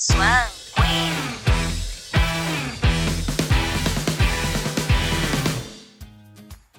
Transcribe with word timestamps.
Swan 0.00 0.46
Queen. 0.76 1.12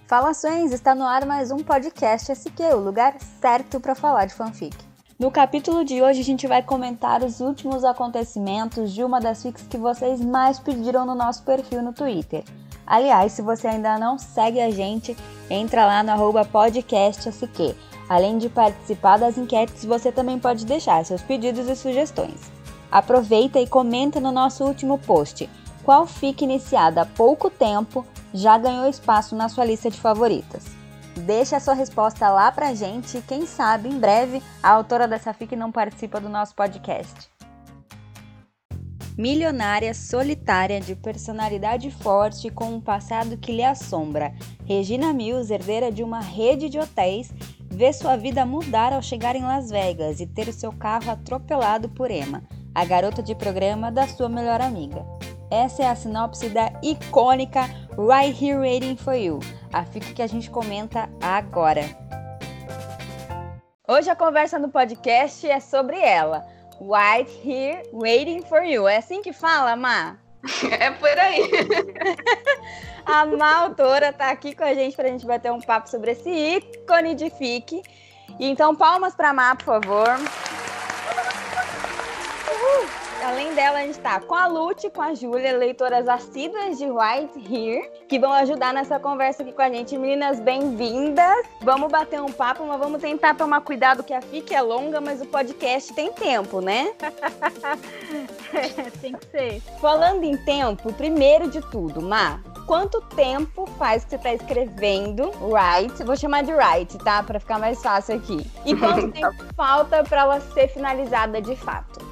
Falações, 0.07 0.71
está 0.71 0.95
no 0.95 1.03
ar 1.03 1.25
mais 1.25 1.51
um 1.51 1.57
podcast 1.57 2.31
SQ, 2.31 2.63
o 2.75 2.79
lugar 2.79 3.17
certo 3.41 3.81
para 3.81 3.93
falar 3.93 4.27
de 4.27 4.33
fanfic. 4.33 4.73
No 5.19 5.29
capítulo 5.29 5.83
de 5.83 6.01
hoje 6.01 6.21
a 6.21 6.23
gente 6.23 6.47
vai 6.47 6.63
comentar 6.63 7.21
os 7.21 7.41
últimos 7.41 7.83
acontecimentos 7.83 8.93
de 8.93 9.03
uma 9.03 9.19
das 9.19 9.43
fics 9.43 9.67
que 9.67 9.77
vocês 9.77 10.21
mais 10.21 10.57
pediram 10.57 11.05
no 11.05 11.13
nosso 11.13 11.43
perfil 11.43 11.81
no 11.81 11.91
Twitter. 11.91 12.45
Aliás, 12.87 13.33
se 13.33 13.41
você 13.41 13.67
ainda 13.67 13.99
não 13.99 14.17
segue 14.17 14.61
a 14.61 14.71
gente, 14.71 15.17
entra 15.49 15.85
lá 15.85 16.01
no 16.03 16.11
arroba 16.11 16.45
podcastSQ. 16.45 17.75
Além 18.07 18.37
de 18.37 18.47
participar 18.47 19.19
das 19.19 19.37
enquetes, 19.37 19.83
você 19.83 20.09
também 20.09 20.39
pode 20.39 20.65
deixar 20.65 21.03
seus 21.03 21.21
pedidos 21.21 21.67
e 21.67 21.75
sugestões. 21.75 22.58
Aproveita 22.91 23.59
e 23.59 23.67
comenta 23.67 24.19
no 24.19 24.31
nosso 24.31 24.63
último 24.63 24.97
post. 24.97 25.49
Qual 25.83 26.05
fic 26.05 26.43
iniciada 26.43 27.01
há 27.01 27.05
pouco 27.05 27.49
tempo 27.49 28.05
já 28.33 28.57
ganhou 28.57 28.87
espaço 28.87 29.35
na 29.35 29.49
sua 29.49 29.65
lista 29.65 29.89
de 29.89 29.99
favoritas? 29.99 30.65
Deixe 31.15 31.55
a 31.55 31.59
sua 31.59 31.73
resposta 31.73 32.29
lá 32.29 32.51
pra 32.51 32.73
gente 32.73 33.17
e 33.17 33.21
quem 33.21 33.45
sabe 33.45 33.89
em 33.89 33.99
breve 33.99 34.41
a 34.61 34.69
autora 34.69 35.07
dessa 35.07 35.33
fic 35.33 35.55
não 35.55 35.71
participa 35.71 36.19
do 36.19 36.29
nosso 36.29 36.55
podcast 36.55 37.29
milionária, 39.19 39.93
solitária, 39.93 40.79
de 40.79 40.95
personalidade 40.95 41.91
forte 41.91 42.49
com 42.49 42.75
um 42.75 42.79
passado 42.79 43.35
que 43.35 43.51
lhe 43.51 43.61
assombra. 43.61 44.33
Regina 44.65 45.11
Mills, 45.11 45.53
herdeira 45.53 45.91
de 45.91 46.01
uma 46.01 46.21
rede 46.21 46.69
de 46.69 46.79
hotéis, 46.79 47.29
vê 47.69 47.91
sua 47.91 48.15
vida 48.15 48.45
mudar 48.45 48.93
ao 48.93 49.01
chegar 49.01 49.35
em 49.35 49.41
Las 49.41 49.69
Vegas 49.69 50.21
e 50.21 50.25
ter 50.25 50.47
o 50.47 50.53
seu 50.53 50.71
carro 50.71 51.11
atropelado 51.11 51.89
por 51.89 52.09
Emma, 52.09 52.43
a 52.73 52.85
garota 52.85 53.21
de 53.21 53.35
programa 53.35 53.91
da 53.91 54.07
sua 54.07 54.29
melhor 54.29 54.61
amiga. 54.61 55.05
Essa 55.51 55.83
é 55.83 55.89
a 55.89 55.95
sinopse 55.95 56.49
da 56.49 56.71
icônica 56.83 57.61
Right 57.97 58.43
Here 58.43 58.59
Waiting 58.59 58.95
for 58.95 59.15
You, 59.15 59.39
a 59.73 59.83
fic 59.83 60.13
que 60.13 60.21
a 60.21 60.27
gente 60.27 60.49
comenta 60.49 61.09
agora. 61.21 61.83
Hoje 63.87 64.09
a 64.09 64.15
conversa 64.15 64.59
no 64.59 64.69
podcast 64.69 65.49
é 65.49 65.59
sobre 65.59 65.99
ela, 65.99 66.45
White 66.79 67.41
here 67.43 67.83
waiting 67.91 68.41
for 68.43 68.63
you. 68.63 68.87
É 68.87 68.97
assim 68.97 69.21
que 69.21 69.33
fala, 69.33 69.75
Ma? 69.75 70.17
É 70.79 70.91
por 70.91 71.19
aí. 71.19 71.49
a 73.05 73.25
Ma 73.25 73.57
autora 73.57 74.13
tá 74.13 74.29
aqui 74.29 74.55
com 74.55 74.63
a 74.63 74.73
gente 74.73 74.95
pra 74.95 75.09
gente 75.09 75.25
bater 75.25 75.51
um 75.51 75.59
papo 75.59 75.89
sobre 75.89 76.11
esse 76.11 76.29
ícone 76.29 77.15
de 77.15 77.29
fic. 77.31 77.81
Então, 78.39 78.73
palmas 78.73 79.13
pra 79.13 79.33
Ma, 79.33 79.55
por 79.55 79.65
favor. 79.65 80.07
Além 83.23 83.53
dela, 83.53 83.79
a 83.79 83.81
gente 83.81 83.97
está 83.97 84.19
com 84.19 84.33
a 84.33 84.47
Lute, 84.47 84.89
com 84.89 85.01
a 85.01 85.13
Júlia, 85.13 85.55
leitoras 85.55 86.07
assíduas 86.07 86.77
de 86.77 86.85
White 86.85 87.37
Here, 87.53 87.89
que 88.07 88.17
vão 88.17 88.31
ajudar 88.31 88.73
nessa 88.73 88.97
conversa 88.97 89.43
aqui 89.43 89.51
com 89.51 89.61
a 89.61 89.69
gente. 89.69 89.97
Meninas, 89.97 90.39
bem-vindas. 90.39 91.45
Vamos 91.61 91.91
bater 91.91 92.21
um 92.21 92.31
papo, 92.31 92.65
mas 92.65 92.79
vamos 92.79 93.01
tentar 93.01 93.35
tomar 93.35 93.61
cuidado 93.61 94.03
que 94.03 94.13
a 94.13 94.21
FIC 94.21 94.55
é 94.55 94.61
longa, 94.61 95.01
mas 95.01 95.21
o 95.21 95.25
podcast 95.25 95.93
tem 95.93 96.11
tempo, 96.13 96.61
né? 96.61 96.93
tem 99.01 99.13
que 99.13 99.25
ser. 99.27 99.61
Falando 99.81 100.23
em 100.23 100.37
tempo, 100.37 100.93
primeiro 100.93 101.49
de 101.49 101.61
tudo, 101.69 102.01
Má, 102.01 102.39
quanto 102.65 103.01
tempo 103.15 103.67
faz 103.77 104.05
que 104.05 104.11
você 104.11 104.15
está 104.15 104.33
escrevendo 104.33 105.29
Write? 105.41 106.03
Vou 106.03 106.15
chamar 106.15 106.43
de 106.43 106.53
Write, 106.53 106.97
tá? 106.99 107.21
Para 107.21 107.39
ficar 107.39 107.59
mais 107.59 107.81
fácil 107.81 108.15
aqui. 108.15 108.49
E 108.65 108.73
quanto 108.75 109.11
tempo 109.13 109.43
falta 109.55 110.03
para 110.03 110.21
ela 110.21 110.39
ser 110.39 110.69
finalizada 110.69 111.41
de 111.41 111.55
fato? 111.55 112.08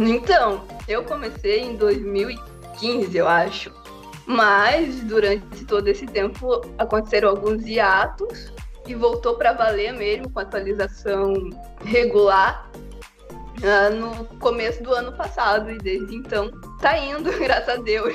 Então, 0.00 0.66
eu 0.88 1.04
comecei 1.04 1.60
em 1.60 1.76
2015, 1.76 3.16
eu 3.16 3.28
acho. 3.28 3.70
Mas 4.26 5.00
durante 5.04 5.64
todo 5.66 5.88
esse 5.88 6.06
tempo 6.06 6.62
aconteceram 6.78 7.28
alguns 7.28 7.66
hiatos 7.66 8.52
e 8.86 8.94
voltou 8.94 9.36
para 9.36 9.52
valer 9.52 9.92
mesmo 9.92 10.30
com 10.30 10.40
atualização 10.40 11.34
regular 11.84 12.70
uh, 13.58 13.94
no 13.94 14.24
começo 14.38 14.82
do 14.82 14.94
ano 14.94 15.12
passado 15.12 15.70
e 15.70 15.78
desde 15.78 16.14
então 16.14 16.50
tá 16.80 16.96
indo, 16.96 17.30
graças 17.38 17.68
a 17.68 17.76
Deus. 17.76 18.14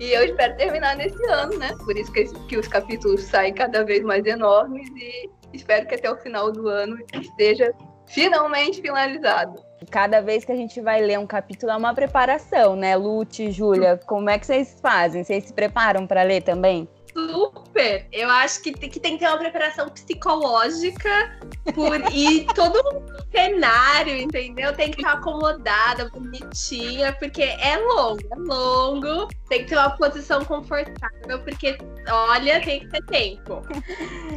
E 0.00 0.10
eu 0.12 0.24
espero 0.24 0.56
terminar 0.56 0.96
nesse 0.96 1.22
ano, 1.26 1.58
né? 1.58 1.74
Por 1.84 1.96
isso 1.96 2.10
que, 2.12 2.24
que 2.48 2.56
os 2.56 2.66
capítulos 2.66 3.20
saem 3.24 3.52
cada 3.52 3.84
vez 3.84 4.02
mais 4.02 4.24
enormes 4.24 4.88
e 4.96 5.30
espero 5.52 5.86
que 5.86 5.96
até 5.96 6.10
o 6.10 6.16
final 6.16 6.50
do 6.50 6.66
ano 6.68 6.96
esteja 7.20 7.72
finalmente 8.06 8.80
finalizado. 8.80 9.71
Cada 9.90 10.20
vez 10.20 10.44
que 10.44 10.52
a 10.52 10.56
gente 10.56 10.80
vai 10.80 11.00
ler 11.00 11.18
um 11.18 11.26
capítulo 11.26 11.72
é 11.72 11.76
uma 11.76 11.94
preparação, 11.94 12.76
né? 12.76 12.96
Lute, 12.96 13.50
Júlia, 13.50 14.00
como 14.06 14.30
é 14.30 14.38
que 14.38 14.46
vocês 14.46 14.78
fazem? 14.80 15.24
Vocês 15.24 15.44
se 15.44 15.52
preparam 15.52 16.06
para 16.06 16.22
ler 16.22 16.42
também? 16.42 16.88
Super! 17.14 18.06
Eu 18.10 18.30
acho 18.30 18.62
que 18.62 18.72
tem, 18.72 18.88
que 18.88 18.98
tem 18.98 19.12
que 19.12 19.24
ter 19.24 19.28
uma 19.28 19.38
preparação 19.38 19.88
psicológica 19.90 21.38
por 21.74 22.00
e 22.10 22.46
todo 22.54 22.78
um 22.78 23.30
cenário, 23.30 24.16
entendeu? 24.16 24.74
Tem 24.74 24.90
que 24.90 25.00
estar 25.00 25.14
acomodada, 25.14 26.08
bonitinha, 26.08 27.12
porque 27.12 27.42
é 27.42 27.76
longo, 27.76 28.20
é 28.32 28.36
longo. 28.36 29.28
Tem 29.48 29.60
que 29.60 29.66
ter 29.66 29.76
uma 29.76 29.90
posição 29.90 30.42
confortável, 30.44 31.38
porque, 31.44 31.76
olha, 32.08 32.62
tem 32.62 32.80
que 32.80 32.88
ter 32.88 33.04
tempo. 33.04 33.60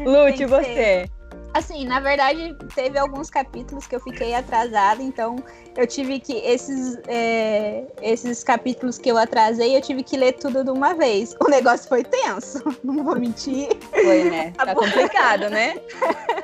Lute, 0.05 0.45
você? 0.45 1.09
Assim, 1.55 1.85
na 1.85 2.01
verdade, 2.01 2.53
teve 2.75 2.99
alguns 2.99 3.29
capítulos 3.29 3.87
que 3.87 3.95
eu 3.95 3.99
fiquei 4.01 4.35
atrasada, 4.35 5.01
então 5.01 5.37
eu 5.77 5.87
tive 5.87 6.19
que. 6.19 6.33
Esses, 6.33 6.99
é, 7.07 7.85
esses 8.01 8.43
capítulos 8.43 8.97
que 8.97 9.09
eu 9.09 9.17
atrasei, 9.17 9.73
eu 9.73 9.81
tive 9.81 10.03
que 10.03 10.17
ler 10.17 10.33
tudo 10.33 10.65
de 10.65 10.69
uma 10.69 10.93
vez. 10.93 11.33
O 11.39 11.49
negócio 11.49 11.87
foi 11.87 12.03
tenso, 12.03 12.61
não 12.83 13.05
vou 13.05 13.17
mentir. 13.17 13.69
Foi, 13.89 14.25
né? 14.25 14.51
Tá 14.65 14.75
complicado, 14.75 15.49
né? 15.49 15.75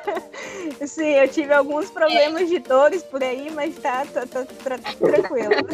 Sim, 0.88 1.10
eu 1.10 1.28
tive 1.28 1.54
alguns 1.54 1.90
problemas 1.90 2.48
de 2.48 2.60
dores 2.60 3.04
por 3.04 3.22
aí, 3.22 3.52
mas 3.52 3.76
tá, 3.76 4.06
tá, 4.06 4.26
tá, 4.26 4.46
tá 4.46 4.78
tranquilo. 4.78 5.68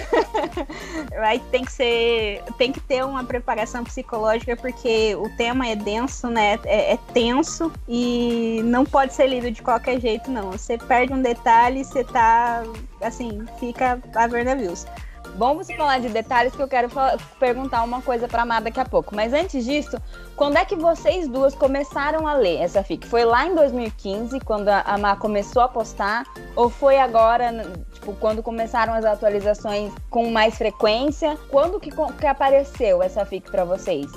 Aí 1.20 1.40
tem 1.52 1.64
que 1.64 1.72
ser. 1.72 2.42
Tem 2.58 2.72
que 2.72 2.80
ter 2.80 3.06
uma 3.06 3.24
preparação 3.24 3.84
psicológica, 3.84 4.56
porque 4.56 5.16
o 5.16 5.30
tema 5.38 5.68
é 5.68 5.76
denso, 5.76 6.28
né? 6.28 6.60
É, 6.66 6.94
é 6.94 7.00
tenso 7.14 7.72
e 7.88 8.62
não 8.64 8.84
pode 8.84 9.14
ser 9.14 9.27
lido 9.28 9.52
de 9.52 9.62
qualquer 9.62 10.00
jeito, 10.00 10.32
não. 10.32 10.52
Você 10.52 10.78
perde 10.78 11.14
um 11.14 11.22
detalhe, 11.22 11.84
você 11.84 12.04
tá. 12.04 12.64
Assim, 13.02 13.46
fica 13.60 14.00
a 14.16 14.28
ver 14.28 14.46
navios. 14.46 14.86
Vamos 15.36 15.70
falar 15.70 16.00
de 16.00 16.10
detalhes 16.10 16.56
que 16.56 16.62
eu 16.62 16.68
quero 16.68 16.90
perguntar 17.40 17.84
uma 17.84 18.02
coisa 18.02 18.28
para 18.28 18.42
Amada 18.42 18.66
daqui 18.66 18.80
a 18.80 18.86
pouco. 18.86 19.16
Mas 19.16 19.34
antes 19.34 19.66
disso, 19.66 20.02
quando 20.36 20.58
é 20.58 20.66
que 20.66 20.76
vocês 20.76 21.28
duas 21.28 21.54
começaram 21.54 22.28
a 22.28 22.34
ler 22.34 22.58
essa 22.58 22.82
fic? 22.82 23.06
Foi 23.08 23.24
lá 23.24 23.46
em 23.46 23.54
2015, 23.54 24.40
quando 24.40 24.70
a 24.70 24.82
Amá 24.82 25.16
começou 25.16 25.62
a 25.62 25.68
postar? 25.68 26.26
Ou 26.56 26.70
foi 26.70 26.98
agora, 26.98 27.52
tipo, 27.94 28.14
quando 28.14 28.42
começaram 28.42 28.94
as 28.94 29.06
atualizações 29.06 29.94
com 30.10 30.32
mais 30.32 30.58
frequência? 30.58 31.38
Quando 31.50 31.80
que, 31.80 31.92
que 31.92 32.26
apareceu 32.26 33.04
essa 33.04 33.24
fic 33.24 33.52
para 33.52 33.64
vocês? 33.64 34.08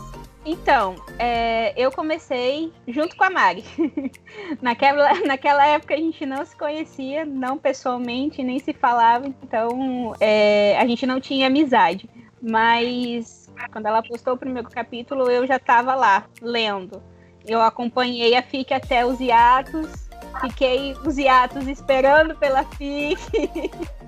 Então, 0.50 0.96
é, 1.16 1.72
eu 1.80 1.92
comecei 1.92 2.72
junto 2.88 3.16
com 3.16 3.22
a 3.22 3.30
Mari. 3.30 3.62
naquela, 4.60 5.14
naquela 5.24 5.64
época 5.64 5.94
a 5.94 5.96
gente 5.96 6.26
não 6.26 6.44
se 6.44 6.56
conhecia, 6.56 7.24
não 7.24 7.56
pessoalmente, 7.56 8.42
nem 8.42 8.58
se 8.58 8.72
falava, 8.72 9.28
então 9.28 10.12
é, 10.18 10.76
a 10.76 10.84
gente 10.88 11.06
não 11.06 11.20
tinha 11.20 11.46
amizade. 11.46 12.10
Mas 12.42 13.48
quando 13.70 13.86
ela 13.86 14.02
postou 14.02 14.34
o 14.34 14.36
primeiro 14.36 14.68
capítulo, 14.68 15.30
eu 15.30 15.46
já 15.46 15.54
estava 15.54 15.94
lá, 15.94 16.26
lendo. 16.42 17.00
Eu 17.46 17.60
acompanhei 17.60 18.34
a 18.34 18.42
FIC 18.42 18.74
até 18.74 19.06
os 19.06 19.20
hiatos, 19.20 20.10
fiquei 20.40 20.94
os 21.06 21.16
hiatos 21.16 21.68
esperando 21.68 22.34
pela 22.34 22.64
FIC. 22.64 23.70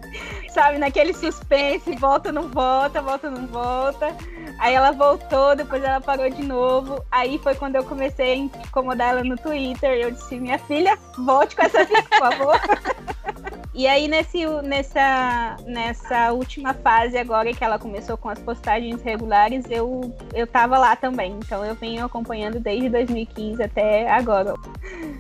Sabe, 0.53 0.79
naquele 0.79 1.15
suspense, 1.15 1.97
volta, 1.97 2.31
não 2.31 2.49
volta, 2.49 3.01
volta, 3.01 3.31
não 3.31 3.47
volta. 3.47 4.15
Aí 4.59 4.75
ela 4.75 4.93
voltou, 4.93 5.57
depois 5.57 5.83
ela 5.83 6.01
parou 6.01 6.29
de 6.29 6.43
novo. 6.43 7.03
Aí 7.11 7.39
foi 7.39 7.55
quando 7.55 7.77
eu 7.77 7.85
comecei 7.85 8.33
a 8.33 8.37
incomodar 8.37 9.11
ela 9.11 9.25
no 9.25 9.37
Twitter. 9.37 9.93
Eu 9.93 10.11
disse: 10.11 10.39
Minha 10.39 10.59
filha, 10.59 10.99
volte 11.19 11.57
com 11.57 11.63
essa 11.63 11.87
fic, 11.87 12.09
por 12.09 12.19
favor. 12.19 12.61
E 13.75 13.87
aí, 13.87 14.07
nesse, 14.07 14.45
nessa, 14.63 15.57
nessa 15.65 16.31
última 16.33 16.75
fase 16.75 17.17
agora 17.17 17.55
que 17.55 17.65
ela 17.65 17.79
começou 17.79 18.19
com 18.19 18.29
as 18.29 18.39
postagens 18.39 19.01
regulares, 19.01 19.65
eu, 19.71 20.15
eu 20.35 20.47
tava 20.47 20.77
lá 20.77 20.95
também. 20.95 21.39
Então 21.39 21.65
eu 21.65 21.75
venho 21.75 22.05
acompanhando 22.05 22.61
desde 22.61 22.91
2015 22.91 23.63
até 23.63 24.11
agora. 24.11 24.53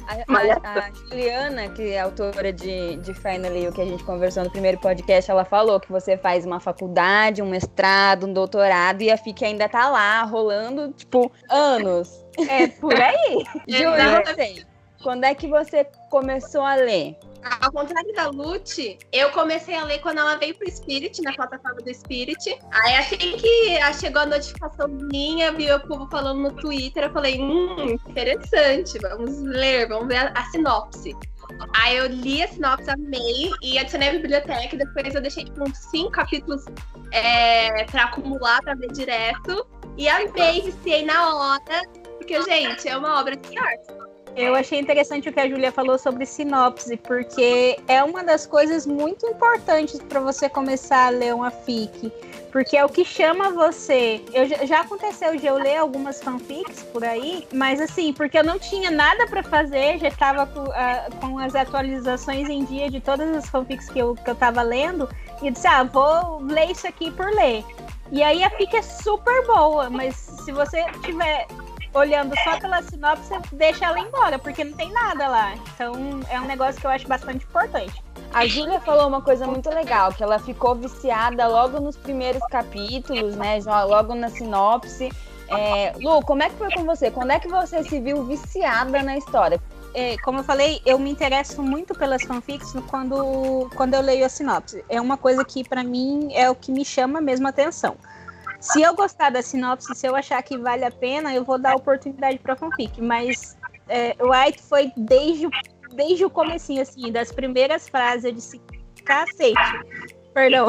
A, 0.07 0.69
a, 0.69 0.87
a 0.87 0.91
Juliana, 0.93 1.71
que 1.71 1.93
é 1.93 2.01
autora 2.01 2.53
de, 2.53 2.97
de 2.97 3.15
Finally, 3.15 3.69
o 3.69 3.73
que 3.73 3.81
a 3.81 3.87
gente 3.87 4.05
conversou 4.05 4.45
no 4.45 4.51
primeiro 4.51 4.79
podcast, 4.83 5.31
ela 5.31 5.45
falou 5.45 5.81
que 5.81 5.91
você 5.91 6.17
faz 6.19 6.45
uma 6.45 6.61
faculdade, 6.61 7.41
um 7.41 7.49
mestrado, 7.49 8.27
um 8.27 8.33
doutorado 8.33 9.03
e 9.03 9.11
a 9.11 9.17
FIC 9.17 9.45
ainda 9.45 9.69
tá 9.69 9.89
lá, 9.89 10.23
rolando, 10.25 10.93
tipo, 10.93 11.31
anos. 11.49 12.23
É, 12.49 12.67
por 12.67 12.95
aí. 12.95 13.45
Júlia, 13.69 14.25
quando 15.03 15.25
é 15.25 15.35
que 15.35 15.47
você 15.47 15.87
começou 16.11 16.63
a 16.63 16.75
ler? 16.75 17.17
Ao 17.61 17.73
contrário 17.73 18.13
da 18.15 18.29
Lute, 18.29 18.99
eu 19.13 19.31
comecei 19.31 19.75
a 19.75 19.85
ler 19.85 19.99
quando 20.01 20.19
ela 20.19 20.37
veio 20.37 20.55
pro 20.55 20.71
Spirit, 20.71 21.21
na 21.23 21.33
plataforma 21.33 21.81
do 21.81 21.93
Spirit. 21.93 22.57
Aí 22.71 22.95
assim 22.97 23.17
que 23.17 23.79
chegou 23.99 24.23
a 24.23 24.27
notificação 24.27 24.87
minha, 24.89 25.51
vi 25.51 25.71
o 25.73 25.81
povo 25.81 26.09
falando 26.09 26.41
no 26.41 26.53
Twitter, 26.53 27.05
eu 27.05 27.13
falei, 27.13 27.41
hum, 27.41 27.97
interessante, 28.09 28.97
vamos 28.99 29.41
ler, 29.41 29.89
vamos 29.89 30.07
ver 30.07 30.19
a, 30.19 30.33
a 30.37 30.45
sinopse. 30.51 31.17
Aí 31.75 31.97
eu 31.97 32.07
li 32.07 32.43
a 32.43 32.49
sinopse, 32.49 32.91
amei 32.91 33.51
e 33.63 33.79
adicionei 33.79 34.11
a 34.11 34.13
biblioteca. 34.13 34.77
Depois 34.77 35.15
eu 35.15 35.21
deixei 35.21 35.45
tipo 35.45 35.63
uns 35.63 35.77
cinco 35.91 36.11
capítulos 36.11 36.65
é, 37.13 37.85
pra 37.85 38.05
acumular, 38.05 38.61
pra 38.63 38.75
ver 38.75 38.91
direto. 38.93 39.67
E 39.97 40.09
amei, 40.09 40.63
viciei 40.63 41.05
na 41.05 41.35
hora, 41.35 41.83
porque, 42.19 42.41
gente, 42.43 42.89
é 42.89 42.97
uma 42.97 43.21
obra 43.21 43.37
de 43.37 43.59
arte. 43.59 44.02
Eu 44.35 44.55
achei 44.55 44.79
interessante 44.79 45.29
o 45.29 45.33
que 45.33 45.41
a 45.41 45.49
Júlia 45.49 45.71
falou 45.71 45.99
sobre 45.99 46.25
sinopse, 46.25 46.97
porque 46.97 47.77
é 47.87 48.03
uma 48.03 48.25
das 48.25 48.47
coisas 48.47 48.87
muito 48.87 49.27
importantes 49.27 50.01
para 50.01 50.21
você 50.21 50.49
começar 50.49 51.07
a 51.07 51.11
ler 51.11 51.35
uma 51.35 51.51
fic. 51.51 52.11
Porque 52.51 52.77
é 52.77 52.85
o 52.85 52.89
que 52.89 53.05
chama 53.05 53.51
você. 53.51 54.23
Eu, 54.33 54.47
já 54.67 54.81
aconteceu 54.81 55.37
de 55.37 55.47
eu 55.47 55.57
ler 55.57 55.77
algumas 55.77 56.23
fanfics 56.23 56.83
por 56.85 57.05
aí, 57.05 57.47
mas 57.53 57.81
assim, 57.81 58.13
porque 58.13 58.39
eu 58.39 58.45
não 58.45 58.59
tinha 58.59 58.91
nada 58.91 59.27
para 59.27 59.43
fazer, 59.43 59.99
já 59.99 60.09
estava 60.09 60.47
com, 60.47 60.61
uh, 60.65 61.17
com, 61.21 61.39
as 61.39 61.55
atualizações 61.55 62.49
em 62.49 62.65
dia 62.65 62.91
de 62.91 63.01
todas 63.01 63.35
as 63.37 63.49
fanfics 63.49 63.89
que 63.89 63.99
eu, 63.99 64.15
que 64.15 64.29
eu 64.29 64.35
tava 64.35 64.63
lendo, 64.63 65.09
e 65.43 65.51
disse, 65.51 65.67
ah, 65.67 65.83
vou 65.83 66.41
ler 66.43 66.71
isso 66.71 66.87
aqui 66.87 67.11
por 67.11 67.27
ler. 67.27 67.65
E 68.11 68.23
aí 68.23 68.45
a 68.45 68.51
fic 68.51 68.77
é 68.77 68.83
super 68.83 69.47
boa, 69.47 69.89
mas 69.89 70.15
se 70.45 70.53
você 70.53 70.85
tiver 71.03 71.47
olhando 71.95 72.35
só 72.43 72.59
pela 72.59 72.83
sinopse, 72.83 73.29
você 73.29 73.41
deixa 73.53 73.87
ela 73.87 73.99
embora, 73.99 74.39
porque 74.39 74.65
não 74.65 74.73
tem 74.73 74.91
nada 74.93 75.29
lá. 75.29 75.55
Então 75.75 75.95
é 76.31 76.41
um 76.41 76.47
negócio 76.47 76.81
que 76.81 76.87
eu 76.87 76.91
acho 76.91 77.07
bastante 77.07 77.45
importante. 77.45 78.03
A 78.33 78.47
Júlia 78.47 78.81
falou 78.81 79.09
uma 79.09 79.21
coisa 79.21 79.47
muito 79.47 79.69
legal, 79.69 80.13
que 80.13 80.23
ela 80.23 80.39
ficou 80.39 80.75
viciada 80.75 81.47
logo 81.47 81.79
nos 81.81 81.97
primeiros 81.97 82.43
capítulos, 82.51 83.37
né? 83.37 83.59
Logo 83.87 84.15
na 84.15 84.31
sinopse. 84.31 85.11
É, 85.49 85.93
Lu, 86.01 86.23
como 86.23 86.43
é 86.43 86.49
que 86.49 86.57
foi 86.57 86.71
com 86.73 86.85
você? 86.85 87.11
Quando 87.11 87.33
é 87.33 87.39
que 87.39 87.49
você 87.49 87.85
se 87.85 88.01
viu 88.01 88.25
viciada 88.25 89.03
na 89.03 89.19
história? 89.19 89.61
É, 89.95 90.17
como 90.25 90.39
eu 90.39 90.45
falei, 90.45 90.81
eu 90.87 90.99
me 90.99 91.11
interesso 91.11 91.63
muito 91.63 91.95
pelas 91.95 92.23
fanfics 92.23 92.73
quando, 92.89 93.69
quando 93.77 93.93
eu 93.93 94.01
leio 94.01 94.25
a 94.25 94.29
sinopse. 94.31 94.83
É 94.89 94.99
uma 94.99 95.19
coisa 95.19 95.45
que, 95.45 95.63
para 95.69 95.85
mim, 95.85 96.31
é 96.33 96.49
o 96.49 96.55
que 96.55 96.73
me 96.73 96.87
chama 96.87 97.21
mesmo 97.21 97.47
a 97.47 97.51
atenção. 97.51 97.97
Se 98.63 98.81
eu 98.81 98.95
gostar 98.95 99.31
da 99.31 99.43
sinopse, 99.43 99.93
se 99.93 100.07
eu 100.07 100.15
achar 100.15 100.41
que 100.41 100.57
vale 100.57 100.85
a 100.85 100.91
pena, 100.91 101.35
eu 101.35 101.45
vou 101.45 101.59
dar 101.59 101.75
oportunidade 101.75 102.39
para 102.39 102.55
fanfic. 102.55 103.03
Mas 103.03 103.59
é, 103.89 104.15
White 104.21 104.63
foi 104.63 104.93
desde, 104.97 105.49
desde 105.97 106.25
o 106.25 106.31
comecinho, 106.31 106.81
assim, 106.81 107.11
das 107.11 107.33
primeiras 107.33 107.89
frases, 107.89 108.25
eu 108.25 108.33
disse, 108.33 108.63
cacete. 109.05 109.59
Perdão. 110.33 110.69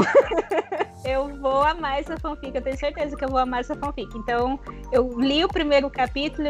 eu 1.05 1.37
vou 1.37 1.61
amar 1.61 1.99
essa 1.99 2.17
fanfic, 2.17 2.55
eu 2.55 2.63
tenho 2.63 2.77
certeza 2.77 3.15
que 3.15 3.23
eu 3.23 3.29
vou 3.29 3.37
amar 3.37 3.59
essa 3.59 3.75
fanfic. 3.75 4.09
Então, 4.17 4.59
eu 4.91 5.07
li 5.19 5.45
o 5.45 5.47
primeiro 5.47 5.87
capítulo 5.87 6.49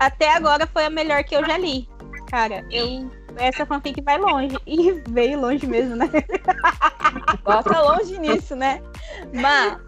até 0.00 0.34
agora 0.34 0.66
foi 0.66 0.84
a 0.84 0.90
melhor 0.90 1.22
que 1.22 1.36
eu 1.36 1.46
já 1.46 1.56
li. 1.56 1.88
Cara, 2.28 2.66
eu 2.72 3.08
essa 3.36 3.66
fanfic 3.66 4.00
vai 4.02 4.18
longe. 4.18 4.56
E 4.66 4.92
veio 5.08 5.40
longe 5.40 5.66
mesmo, 5.66 5.96
né? 5.96 6.08
Bota 7.44 7.80
longe 7.80 8.18
nisso, 8.18 8.54
né? 8.56 8.80
Mas, 9.34 9.78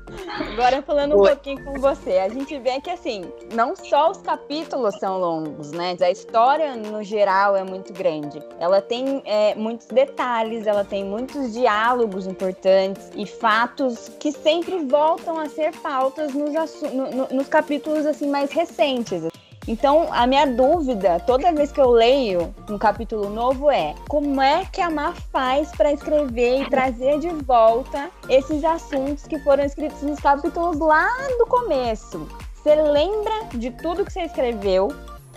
agora 0.52 0.82
falando 0.82 1.16
um 1.16 1.20
Oi. 1.20 1.30
pouquinho 1.30 1.64
com 1.64 1.80
você, 1.80 2.18
a 2.18 2.28
gente 2.28 2.58
vê 2.58 2.80
que 2.80 2.90
assim, 2.90 3.24
não 3.54 3.74
só 3.74 4.10
os 4.10 4.18
capítulos 4.18 4.98
são 4.98 5.18
longos, 5.18 5.72
né? 5.72 5.96
A 6.00 6.10
história, 6.10 6.76
no 6.76 7.02
geral, 7.02 7.56
é 7.56 7.64
muito 7.64 7.92
grande. 7.92 8.42
Ela 8.58 8.80
tem 8.80 9.22
é, 9.24 9.54
muitos 9.54 9.86
detalhes, 9.86 10.66
ela 10.66 10.84
tem 10.84 11.04
muitos 11.04 11.52
diálogos 11.52 12.26
importantes 12.26 13.10
e 13.14 13.26
fatos 13.26 14.10
que 14.20 14.32
sempre 14.32 14.84
voltam 14.84 15.38
a 15.38 15.48
ser 15.48 15.74
pautas 15.76 16.34
nos, 16.34 16.52
no, 16.92 17.10
no, 17.10 17.28
nos 17.28 17.48
capítulos 17.48 18.04
assim 18.06 18.28
mais 18.28 18.50
recentes. 18.50 19.28
Então, 19.66 20.08
a 20.10 20.26
minha 20.26 20.46
dúvida, 20.46 21.18
toda 21.20 21.52
vez 21.52 21.72
que 21.72 21.80
eu 21.80 21.90
leio 21.90 22.54
um 22.68 22.76
capítulo 22.76 23.30
novo, 23.30 23.70
é 23.70 23.94
como 24.08 24.40
é 24.42 24.66
que 24.66 24.80
a 24.80 24.90
Mar 24.90 25.14
faz 25.32 25.70
para 25.72 25.90
escrever 25.90 26.62
e 26.62 26.70
trazer 26.70 27.18
de 27.18 27.30
volta 27.30 28.10
esses 28.28 28.62
assuntos 28.62 29.26
que 29.26 29.38
foram 29.38 29.64
escritos 29.64 30.02
nos 30.02 30.20
capítulos 30.20 30.78
lá 30.78 31.08
do 31.38 31.46
começo? 31.46 32.28
Você 32.54 32.74
lembra 32.74 33.44
de 33.54 33.70
tudo 33.70 34.04
que 34.04 34.12
você 34.12 34.22
escreveu? 34.22 34.88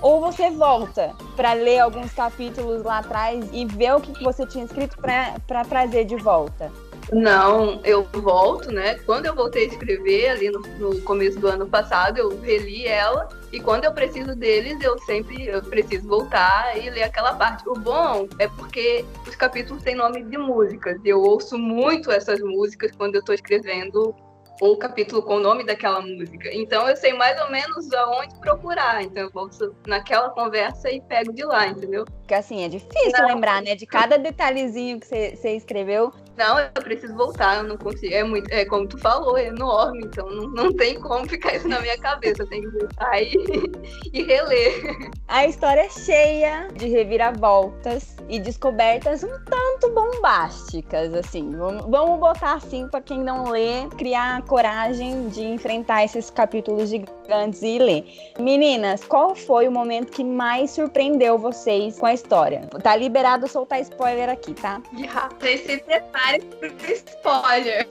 Ou 0.01 0.19
você 0.19 0.51
volta 0.51 1.15
para 1.35 1.53
ler 1.53 1.79
alguns 1.79 2.11
capítulos 2.13 2.83
lá 2.83 2.99
atrás 2.99 3.43
e 3.51 3.65
ver 3.65 3.95
o 3.95 4.01
que 4.01 4.23
você 4.23 4.45
tinha 4.45 4.65
escrito 4.65 4.97
para 4.97 5.65
trazer 5.65 6.05
de 6.05 6.15
volta? 6.17 6.71
Não, 7.11 7.79
eu 7.83 8.03
volto, 8.03 8.71
né? 8.71 8.95
Quando 9.05 9.27
eu 9.27 9.35
voltei 9.35 9.65
a 9.65 9.67
escrever 9.67 10.29
ali 10.29 10.49
no, 10.49 10.59
no, 10.59 11.01
começo 11.01 11.39
do 11.39 11.47
ano 11.47 11.67
passado, 11.67 12.17
eu 12.17 12.41
reli 12.41 12.85
ela 12.85 13.29
e 13.51 13.61
quando 13.61 13.85
eu 13.85 13.93
preciso 13.93 14.35
deles, 14.35 14.77
eu 14.81 14.97
sempre 14.99 15.47
eu 15.47 15.61
preciso 15.61 16.07
voltar 16.07 16.77
e 16.77 16.89
ler 16.89 17.03
aquela 17.03 17.33
parte. 17.33 17.67
O 17.67 17.73
bom 17.73 18.27
é 18.39 18.47
porque 18.49 19.05
os 19.25 19.35
capítulos 19.35 19.83
têm 19.83 19.95
nome 19.95 20.23
de 20.23 20.37
músicas. 20.37 20.99
Eu 21.05 21.21
ouço 21.21 21.57
muito 21.57 22.11
essas 22.11 22.41
músicas 22.41 22.91
quando 22.91 23.15
eu 23.15 23.19
estou 23.19 23.33
escrevendo 23.33 24.13
ou 24.59 24.73
o 24.73 24.77
capítulo 24.77 25.21
com 25.21 25.35
o 25.35 25.39
nome 25.39 25.63
daquela 25.63 26.01
música. 26.01 26.49
Então 26.51 26.89
eu 26.89 26.95
sei 26.95 27.13
mais 27.13 27.39
ou 27.41 27.49
menos 27.49 27.93
aonde 27.93 28.37
procurar. 28.39 29.03
Então 29.03 29.23
eu 29.23 29.31
volto 29.31 29.75
naquela 29.85 30.29
conversa 30.29 30.89
e 30.89 30.99
pego 31.01 31.31
de 31.31 31.43
lá, 31.43 31.67
entendeu? 31.67 32.05
Porque 32.05 32.33
assim, 32.33 32.63
é 32.63 32.67
difícil 32.67 33.11
não. 33.19 33.27
lembrar, 33.27 33.61
né? 33.61 33.75
De 33.75 33.85
cada 33.85 34.17
detalhezinho 34.17 34.99
que 34.99 35.07
você 35.07 35.55
escreveu. 35.55 36.11
Não, 36.37 36.59
eu 36.59 36.69
preciso 36.83 37.15
voltar, 37.15 37.57
eu 37.57 37.63
não 37.63 37.77
consigo. 37.77 38.13
É 38.13 38.23
muito, 38.23 38.47
é 38.53 38.63
como 38.63 38.87
tu 38.87 38.97
falou, 38.99 39.37
é 39.37 39.47
enorme, 39.47 40.01
então 40.05 40.29
não, 40.29 40.47
não 40.49 40.73
tem 40.73 40.99
como 41.01 41.25
ficar 41.29 41.55
isso 41.55 41.67
na 41.67 41.79
minha 41.81 41.97
cabeça. 41.97 42.43
Eu 42.43 42.47
tenho 42.47 42.71
que 42.71 42.77
voltar 42.77 43.21
e, 43.21 43.33
e 44.13 44.23
reler. 44.23 45.11
A 45.27 45.47
história 45.47 45.81
é 45.81 45.89
cheia 45.89 46.67
de 46.75 46.87
reviravoltas 46.87 48.15
e 48.29 48.39
descobertas 48.39 49.23
um 49.23 49.39
tanto 49.45 49.89
bombásticas, 49.93 51.13
assim. 51.15 51.51
Vamos, 51.55 51.85
vamos 51.89 52.19
botar 52.19 52.53
assim 52.53 52.87
para 52.87 53.01
quem 53.01 53.19
não 53.19 53.49
lê, 53.49 53.87
criar 53.97 54.41
coragem 54.43 55.29
de 55.29 55.43
enfrentar 55.43 56.03
esses 56.03 56.29
capítulos 56.29 56.89
gigantes 56.89 57.16
e 57.61 57.77
ler. 57.79 58.33
Meninas, 58.39 59.03
qual 59.03 59.35
foi 59.35 59.67
o 59.67 59.71
momento 59.71 60.11
que 60.11 60.23
mais 60.23 60.71
surpreendeu 60.71 61.37
vocês 61.37 61.99
com 61.99 62.05
a 62.05 62.13
história? 62.13 62.61
Tá 62.81 62.95
liberado 62.95 63.47
soltar 63.47 63.81
spoiler 63.81 64.29
aqui, 64.29 64.53
tá? 64.53 64.81
Já, 64.97 65.29
vocês 65.39 65.61
se 65.65 65.77
preparem 65.79 66.41
pro 66.41 66.71
spoiler. 66.91 67.87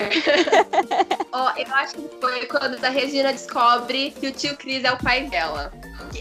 Ó, 1.33 1.53
eu 1.57 1.75
acho 1.75 1.95
que 1.97 2.21
foi 2.21 2.47
quando 2.47 2.83
a 2.85 2.89
Regina 2.89 3.33
descobre 3.33 4.11
que 4.13 4.29
o 4.29 4.33
tio 4.33 4.57
Cris 4.57 4.85
é 4.85 4.93
o 4.93 4.99
pai 4.99 5.25
dela. 5.25 5.73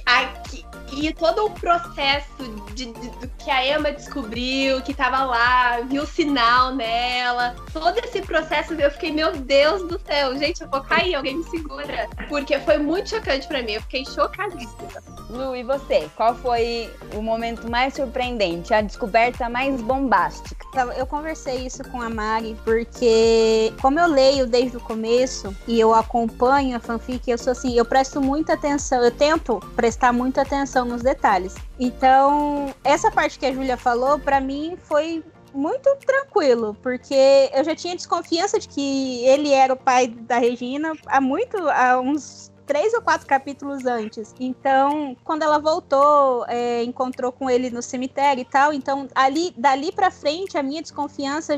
Aqui, 0.06 0.66
e 0.94 1.12
todo 1.14 1.46
o 1.46 1.52
processo 1.52 2.44
de, 2.74 2.86
de, 2.86 3.10
do 3.10 3.28
que 3.38 3.50
a 3.50 3.66
Emma 3.66 3.92
descobriu, 3.92 4.82
que 4.82 4.94
tava 4.94 5.26
lá, 5.26 5.82
viu 5.82 6.04
o 6.04 6.08
sinal 6.08 6.74
nela, 6.74 7.56
todo 7.74 7.98
esse 8.00 8.22
processo 8.22 8.74
eu 8.74 8.92
fiquei, 8.92 9.12
meu 9.12 9.34
Deus 9.34 9.88
do 9.88 10.00
céu, 10.00 10.38
gente, 10.38 10.62
eu 10.62 10.70
vou 10.70 10.82
cair, 10.82 11.16
alguém 11.16 11.38
me 11.38 11.44
segura. 11.46 12.08
Porque 12.30 12.58
foi 12.60 12.78
muito 12.78 13.05
chocante 13.08 13.48
para 13.48 13.62
mim, 13.62 13.74
eu 13.74 13.82
fiquei 13.82 14.06
chocadíssima. 14.06 15.16
Lu, 15.30 15.56
e 15.56 15.64
você? 15.64 16.10
Qual 16.16 16.36
foi 16.36 16.94
o 17.16 17.22
momento 17.22 17.70
mais 17.70 17.96
surpreendente, 17.96 18.74
a 18.74 18.82
descoberta 18.82 19.50
mais 19.50 19.82
bombástica? 19.82 20.66
Eu 20.98 21.08
conversei 21.08 21.66
isso 21.66 21.84
com 21.90 22.02
a 22.02 22.10
Mari, 22.10 22.56
porque 22.64 23.74
como 23.82 24.00
eu 24.00 24.08
leio 24.08 24.46
desde 24.46 24.78
o 24.78 24.80
começo 24.80 25.56
e 25.68 25.80
eu 25.80 25.94
acompanho 25.94 26.78
a 26.78 26.80
fanfic, 26.80 27.30
eu 27.30 27.38
sou 27.38 27.52
assim, 27.52 27.76
eu 27.76 27.86
presto 27.86 28.22
muita 28.22 28.54
atenção, 28.54 29.04
eu 29.04 29.12
tento 29.12 29.60
prestar 29.76 30.14
muita 30.14 30.42
atenção 30.42 30.86
nos 30.86 31.02
detalhes. 31.02 31.56
Então, 31.80 32.74
essa 32.84 33.10
parte 33.10 33.40
que 33.40 33.46
a 33.46 33.54
Júlia 33.54 33.78
falou, 33.78 34.20
para 34.20 34.40
mim 34.40 34.78
foi 34.84 35.24
muito 35.54 35.90
tranquilo, 36.06 36.76
porque 36.84 37.50
eu 37.54 37.64
já 37.64 37.74
tinha 37.76 37.96
desconfiança 37.96 38.60
de 38.60 38.68
que 38.68 39.26
ele 39.26 39.52
era 39.52 39.74
o 39.74 39.78
pai 39.78 40.08
da 40.08 40.38
Regina 40.38 40.92
há 41.08 41.22
muito, 41.22 41.58
há 41.70 42.00
uns 42.00 42.52
três 42.66 42.94
ou 42.94 43.02
quatro 43.02 43.28
capítulos 43.28 43.86
antes. 43.86 44.34
Então, 44.40 45.16
quando 45.24 45.44
ela 45.44 45.60
voltou, 45.60 46.46
é, 46.48 46.84
encontrou 46.84 47.32
com 47.32 47.50
ele 47.50 47.70
no 47.70 47.82
cemitério 47.82 48.42
e 48.42 48.46
tal. 48.46 48.74
Então, 48.74 49.08
ali, 49.14 49.54
dali 49.58 49.92
para 49.92 50.12
frente, 50.12 50.58
a 50.58 50.64
minha 50.64 50.82
desconfiança 50.82 51.56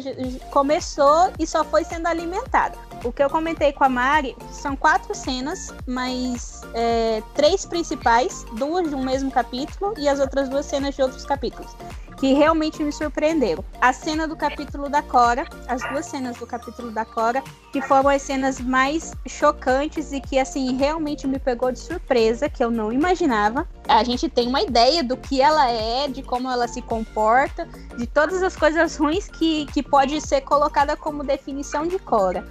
começou 0.51 1.31
e 1.39 1.47
só 1.47 1.63
foi 1.63 1.83
sendo 1.83 2.07
alimentada. 2.07 2.77
O 3.03 3.11
que 3.11 3.23
eu 3.23 3.29
comentei 3.29 3.71
com 3.71 3.83
a 3.83 3.89
Mari 3.89 4.35
são 4.51 4.75
quatro 4.75 5.13
cenas, 5.13 5.73
mas 5.85 6.61
é, 6.73 7.21
três 7.35 7.65
principais, 7.65 8.43
duas 8.53 8.89
de 8.89 8.95
um 8.95 9.03
mesmo 9.03 9.31
capítulo 9.31 9.93
e 9.97 10.09
as 10.09 10.19
outras 10.19 10.49
duas 10.49 10.65
cenas 10.65 10.95
de 10.95 11.01
outros 11.01 11.25
capítulos. 11.25 11.75
Que 12.17 12.33
realmente 12.33 12.83
me 12.83 12.91
surpreenderam. 12.91 13.63
A 13.79 13.93
cena 13.93 14.27
do 14.27 14.35
capítulo 14.35 14.89
da 14.89 15.01
Cora, 15.01 15.45
as 15.67 15.81
duas 15.89 16.05
cenas 16.05 16.37
do 16.37 16.47
capítulo 16.47 16.91
da 16.91 17.05
Cora, 17.05 17.43
que 17.71 17.81
foram 17.81 18.09
as 18.09 18.21
cenas 18.21 18.59
mais 18.59 19.13
chocantes 19.27 20.11
e 20.11 20.19
que, 20.19 20.39
assim, 20.39 20.75
realmente 20.75 21.27
me 21.27 21.39
pegou 21.39 21.71
de 21.71 21.79
surpresa, 21.79 22.49
que 22.49 22.63
eu 22.63 22.71
não 22.71 22.91
imaginava. 22.91 23.67
A 23.87 24.03
gente 24.03 24.27
tem 24.27 24.47
uma 24.47 24.61
ideia 24.61 25.03
do 25.03 25.15
que 25.15 25.41
ela 25.41 25.69
é, 25.69 26.07
de 26.07 26.23
como 26.23 26.49
ela 26.49 26.67
se 26.67 26.81
comporta, 26.81 27.67
de 27.97 28.07
todas 28.07 28.41
as 28.41 28.55
coisas 28.55 28.97
ruins 28.97 29.27
que, 29.27 29.65
que 29.67 29.83
pode 29.83 30.19
ser 30.19 30.41
colocada 30.41 30.97
como 30.97 31.23
definição 31.23 31.87
de 31.87 31.99
Cora. 31.99 32.45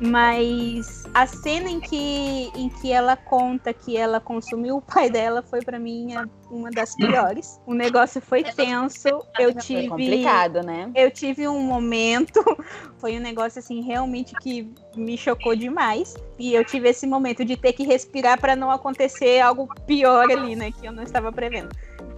Mas 0.00 1.04
a 1.12 1.26
cena 1.26 1.68
em 1.68 1.78
que, 1.78 2.50
em 2.54 2.70
que 2.70 2.90
ela 2.90 3.16
conta 3.16 3.72
que 3.74 3.98
ela 3.98 4.18
consumiu 4.18 4.78
o 4.78 4.82
pai 4.82 5.10
dela 5.10 5.42
foi 5.42 5.60
para 5.60 5.78
mim 5.78 6.08
uma 6.50 6.70
das 6.70 6.96
piores. 6.96 7.60
O 7.66 7.74
negócio 7.74 8.18
foi 8.20 8.42
tenso. 8.42 9.08
Eu 9.38 9.54
tive. 9.54 9.88
Foi 9.88 9.98
complicado, 9.98 10.62
né? 10.62 10.90
Eu 10.94 11.10
tive 11.10 11.46
um 11.46 11.60
momento. 11.60 12.40
Foi 12.98 13.16
um 13.16 13.20
negócio 13.20 13.60
assim, 13.60 13.80
realmente 13.80 14.34
que 14.42 14.70
me 14.94 15.16
chocou 15.16 15.56
demais. 15.56 16.14
E 16.38 16.52
eu 16.52 16.62
tive 16.64 16.90
esse 16.90 17.06
momento 17.06 17.44
de 17.46 17.56
ter 17.56 17.72
que 17.72 17.82
respirar 17.82 18.38
para 18.38 18.54
não 18.54 18.70
acontecer 18.70 19.40
algo 19.40 19.66
pior 19.86 20.30
ali, 20.30 20.54
né? 20.54 20.70
Que 20.70 20.86
eu 20.86 20.92
não 20.92 21.02
estava 21.02 21.32
prevendo. 21.32 21.70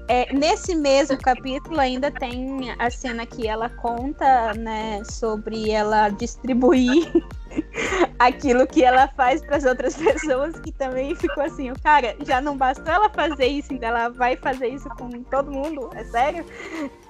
É, 0.08 0.32
nesse 0.32 0.74
mesmo 0.74 1.16
capítulo 1.18 1.78
ainda 1.78 2.10
tem 2.10 2.74
a 2.78 2.90
cena 2.90 3.24
que 3.24 3.46
ela 3.46 3.68
conta, 3.68 4.52
né, 4.54 5.00
sobre 5.04 5.70
ela 5.70 6.08
distribuir 6.08 7.12
aquilo 8.18 8.66
que 8.66 8.84
ela 8.84 9.08
faz 9.08 9.42
para 9.42 9.56
as 9.56 9.64
outras 9.64 9.94
pessoas, 9.98 10.58
que 10.60 10.72
também 10.72 11.14
ficou 11.14 11.42
assim, 11.42 11.72
cara, 11.82 12.16
já 12.20 12.40
não 12.40 12.56
bastou 12.56 12.92
ela 12.92 13.08
fazer 13.08 13.46
isso, 13.46 13.72
então 13.72 13.88
ela 13.88 14.08
vai 14.08 14.36
fazer 14.36 14.68
isso 14.68 14.88
com 14.90 15.08
todo 15.24 15.50
mundo, 15.50 15.90
é 15.94 16.04
sério? 16.04 16.44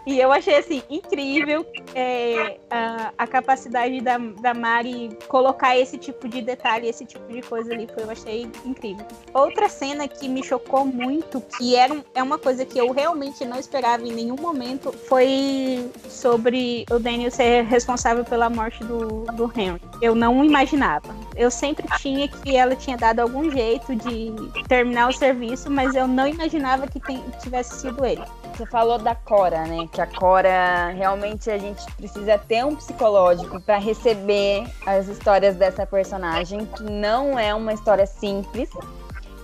E 0.04 0.18
eu 0.18 0.32
achei 0.32 0.56
assim 0.56 0.82
incrível 0.90 1.64
é, 1.94 2.58
a, 2.68 3.12
a, 3.16 3.26
capacidade 3.26 4.00
da, 4.00 4.18
da 4.18 4.52
Mari 4.52 5.16
colocar 5.28 5.78
esse 5.78 5.96
tipo 5.96 6.28
de 6.28 6.42
detalhe, 6.42 6.88
esse 6.88 7.04
tipo 7.04 7.32
de 7.32 7.40
coisa 7.42 7.72
ali, 7.72 7.86
foi, 7.86 8.02
eu 8.02 8.10
achei 8.10 8.50
incrível. 8.64 9.06
Outra 9.32 9.68
cena 9.68 10.08
que 10.08 10.28
me 10.28 10.42
chocou 10.42 10.84
muito, 10.84 11.40
que 11.40 11.76
era, 11.76 12.04
é 12.14 12.22
uma 12.22 12.36
coisa 12.36 12.64
que 12.64 12.78
eu 12.78 12.90
realmente 12.90 13.44
não 13.44 13.58
esperava 13.58 14.02
em 14.02 14.12
nenhum 14.12 14.36
momento, 14.36 14.90
foi 14.92 15.88
sobre 16.08 16.84
o 16.90 16.98
Daniel 16.98 17.30
ser 17.30 17.62
responsável 17.64 18.24
pela 18.24 18.50
morte 18.50 18.82
do, 18.82 19.24
do 19.32 19.52
Henry. 19.56 19.80
Eu 20.00 20.16
não 20.16 20.31
imaginava. 20.44 21.14
Eu 21.34 21.50
sempre 21.50 21.86
tinha 21.98 22.28
que 22.28 22.56
ela 22.56 22.76
tinha 22.76 22.96
dado 22.96 23.20
algum 23.20 23.50
jeito 23.50 23.94
de 23.96 24.32
terminar 24.68 25.08
o 25.08 25.12
serviço, 25.12 25.70
mas 25.70 25.94
eu 25.94 26.06
não 26.06 26.26
imaginava 26.26 26.86
que 26.86 27.00
tivesse 27.40 27.80
sido 27.80 28.04
ele. 28.04 28.22
Você 28.54 28.66
falou 28.66 28.98
da 28.98 29.14
Cora, 29.14 29.64
né? 29.64 29.88
Que 29.90 30.00
a 30.00 30.06
Cora 30.06 30.88
realmente 30.94 31.50
a 31.50 31.58
gente 31.58 31.84
precisa 31.94 32.36
ter 32.38 32.64
um 32.64 32.76
psicológico 32.76 33.60
para 33.60 33.78
receber 33.78 34.64
as 34.86 35.08
histórias 35.08 35.56
dessa 35.56 35.86
personagem, 35.86 36.66
que 36.66 36.82
não 36.82 37.38
é 37.38 37.54
uma 37.54 37.72
história 37.72 38.06
simples. 38.06 38.70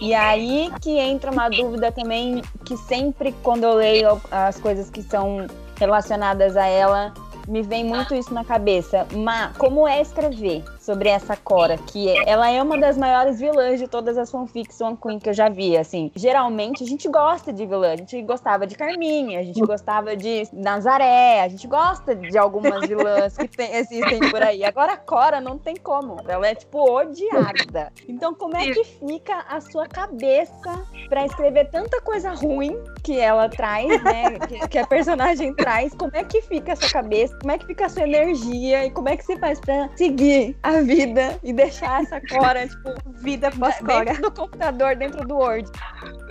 E 0.00 0.14
aí 0.14 0.70
que 0.80 0.96
entra 0.98 1.30
uma 1.30 1.48
dúvida 1.48 1.90
também, 1.90 2.42
que 2.64 2.76
sempre 2.76 3.34
quando 3.42 3.64
eu 3.64 3.74
leio 3.74 4.20
as 4.30 4.60
coisas 4.60 4.90
que 4.90 5.02
são 5.02 5.46
relacionadas 5.76 6.56
a 6.56 6.66
ela, 6.66 7.12
me 7.48 7.62
vem 7.62 7.84
muito 7.84 8.14
isso 8.14 8.32
na 8.32 8.44
cabeça. 8.44 9.06
Mas 9.12 9.56
como 9.56 9.88
é 9.88 10.00
escrever 10.00 10.62
sobre 10.88 11.10
essa 11.10 11.36
Cora, 11.36 11.76
que 11.76 12.08
ela 12.26 12.50
é 12.50 12.62
uma 12.62 12.78
das 12.78 12.96
maiores 12.96 13.38
vilãs 13.38 13.78
de 13.78 13.86
todas 13.86 14.16
as 14.16 14.30
fanfics 14.30 14.80
One 14.80 14.96
Queen 14.96 15.18
que 15.18 15.28
eu 15.28 15.34
já 15.34 15.50
vi, 15.50 15.76
assim. 15.76 16.10
Geralmente 16.16 16.82
a 16.82 16.86
gente 16.86 17.06
gosta 17.10 17.52
de 17.52 17.66
vilã, 17.66 17.92
a 17.92 17.96
gente 17.96 18.22
gostava 18.22 18.66
de 18.66 18.74
Carminha, 18.74 19.40
a 19.40 19.42
gente 19.42 19.60
gostava 19.60 20.16
de 20.16 20.48
Nazaré, 20.50 21.42
a 21.42 21.48
gente 21.48 21.66
gosta 21.66 22.16
de 22.16 22.38
algumas 22.38 22.88
vilãs 22.88 23.36
que 23.36 23.46
tem, 23.46 23.76
existem 23.76 24.30
por 24.30 24.42
aí. 24.42 24.64
Agora 24.64 24.94
a 24.94 24.96
Cora 24.96 25.42
não 25.42 25.58
tem 25.58 25.76
como, 25.76 26.16
ela 26.26 26.46
é 26.46 26.54
tipo 26.54 26.78
odiada. 26.78 27.92
Então 28.08 28.32
como 28.32 28.56
é 28.56 28.72
que 28.72 28.82
fica 28.82 29.44
a 29.46 29.60
sua 29.60 29.86
cabeça 29.86 30.86
para 31.10 31.26
escrever 31.26 31.68
tanta 31.70 32.00
coisa 32.00 32.30
ruim 32.30 32.74
que 33.04 33.20
ela 33.20 33.50
traz, 33.50 33.88
né, 34.02 34.38
que, 34.70 34.78
a 34.78 34.86
personagem 34.86 35.52
traz? 35.52 35.92
Como 35.92 36.16
é 36.16 36.24
que 36.24 36.40
fica 36.40 36.72
essa 36.72 36.88
cabeça? 36.90 37.36
Como 37.40 37.52
é 37.52 37.58
que 37.58 37.66
fica 37.66 37.84
a 37.84 37.88
sua 37.90 38.04
energia 38.04 38.86
e 38.86 38.90
como 38.90 39.10
é 39.10 39.18
que 39.18 39.24
você 39.24 39.38
faz 39.38 39.60
para 39.60 39.90
seguir 39.94 40.56
a 40.62 40.77
vida 40.82 41.38
e 41.42 41.52
deixar 41.52 42.02
essa 42.02 42.20
Cora, 42.20 42.66
tipo, 42.66 42.94
vida 43.20 43.50
pós-Cora. 43.50 44.06
Dentro 44.06 44.22
do 44.22 44.30
computador, 44.30 44.96
dentro 44.96 45.26
do 45.26 45.36
Word. 45.36 45.70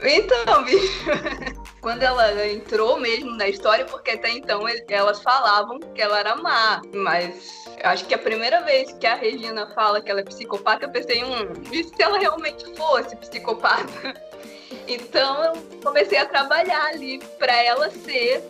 Então, 0.04 0.64
bicho, 0.64 1.06
quando 1.82 2.04
ela 2.04 2.46
entrou 2.48 3.00
mesmo 3.00 3.32
na 3.32 3.48
história, 3.48 3.86
porque 3.86 4.12
até 4.12 4.30
então 4.32 4.62
elas 4.90 5.22
falavam 5.22 5.80
que 5.80 6.02
ela 6.02 6.20
era 6.20 6.36
má, 6.36 6.82
mas 6.94 7.66
acho 7.84 8.06
que 8.06 8.14
a 8.14 8.18
primeira 8.18 8.62
vez 8.62 8.92
que 8.94 9.08
a 9.08 9.16
Regina 9.16 9.68
fala 9.74 10.02
que 10.02 10.12
ela 10.12 10.20
é 10.20 10.24
psicopata, 10.24 10.86
eu 10.86 10.90
pensei, 10.90 11.24
hum, 11.24 11.54
e 11.72 11.84
se 11.84 12.02
ela 12.02 12.20
realmente 12.20 12.66
fosse 12.76 13.16
psicopata? 13.16 14.14
Então 14.90 15.44
eu 15.44 15.54
comecei 15.84 16.18
a 16.18 16.26
trabalhar 16.26 16.86
ali 16.88 17.20
para 17.38 17.54
ela 17.54 17.90
ser 17.90 18.42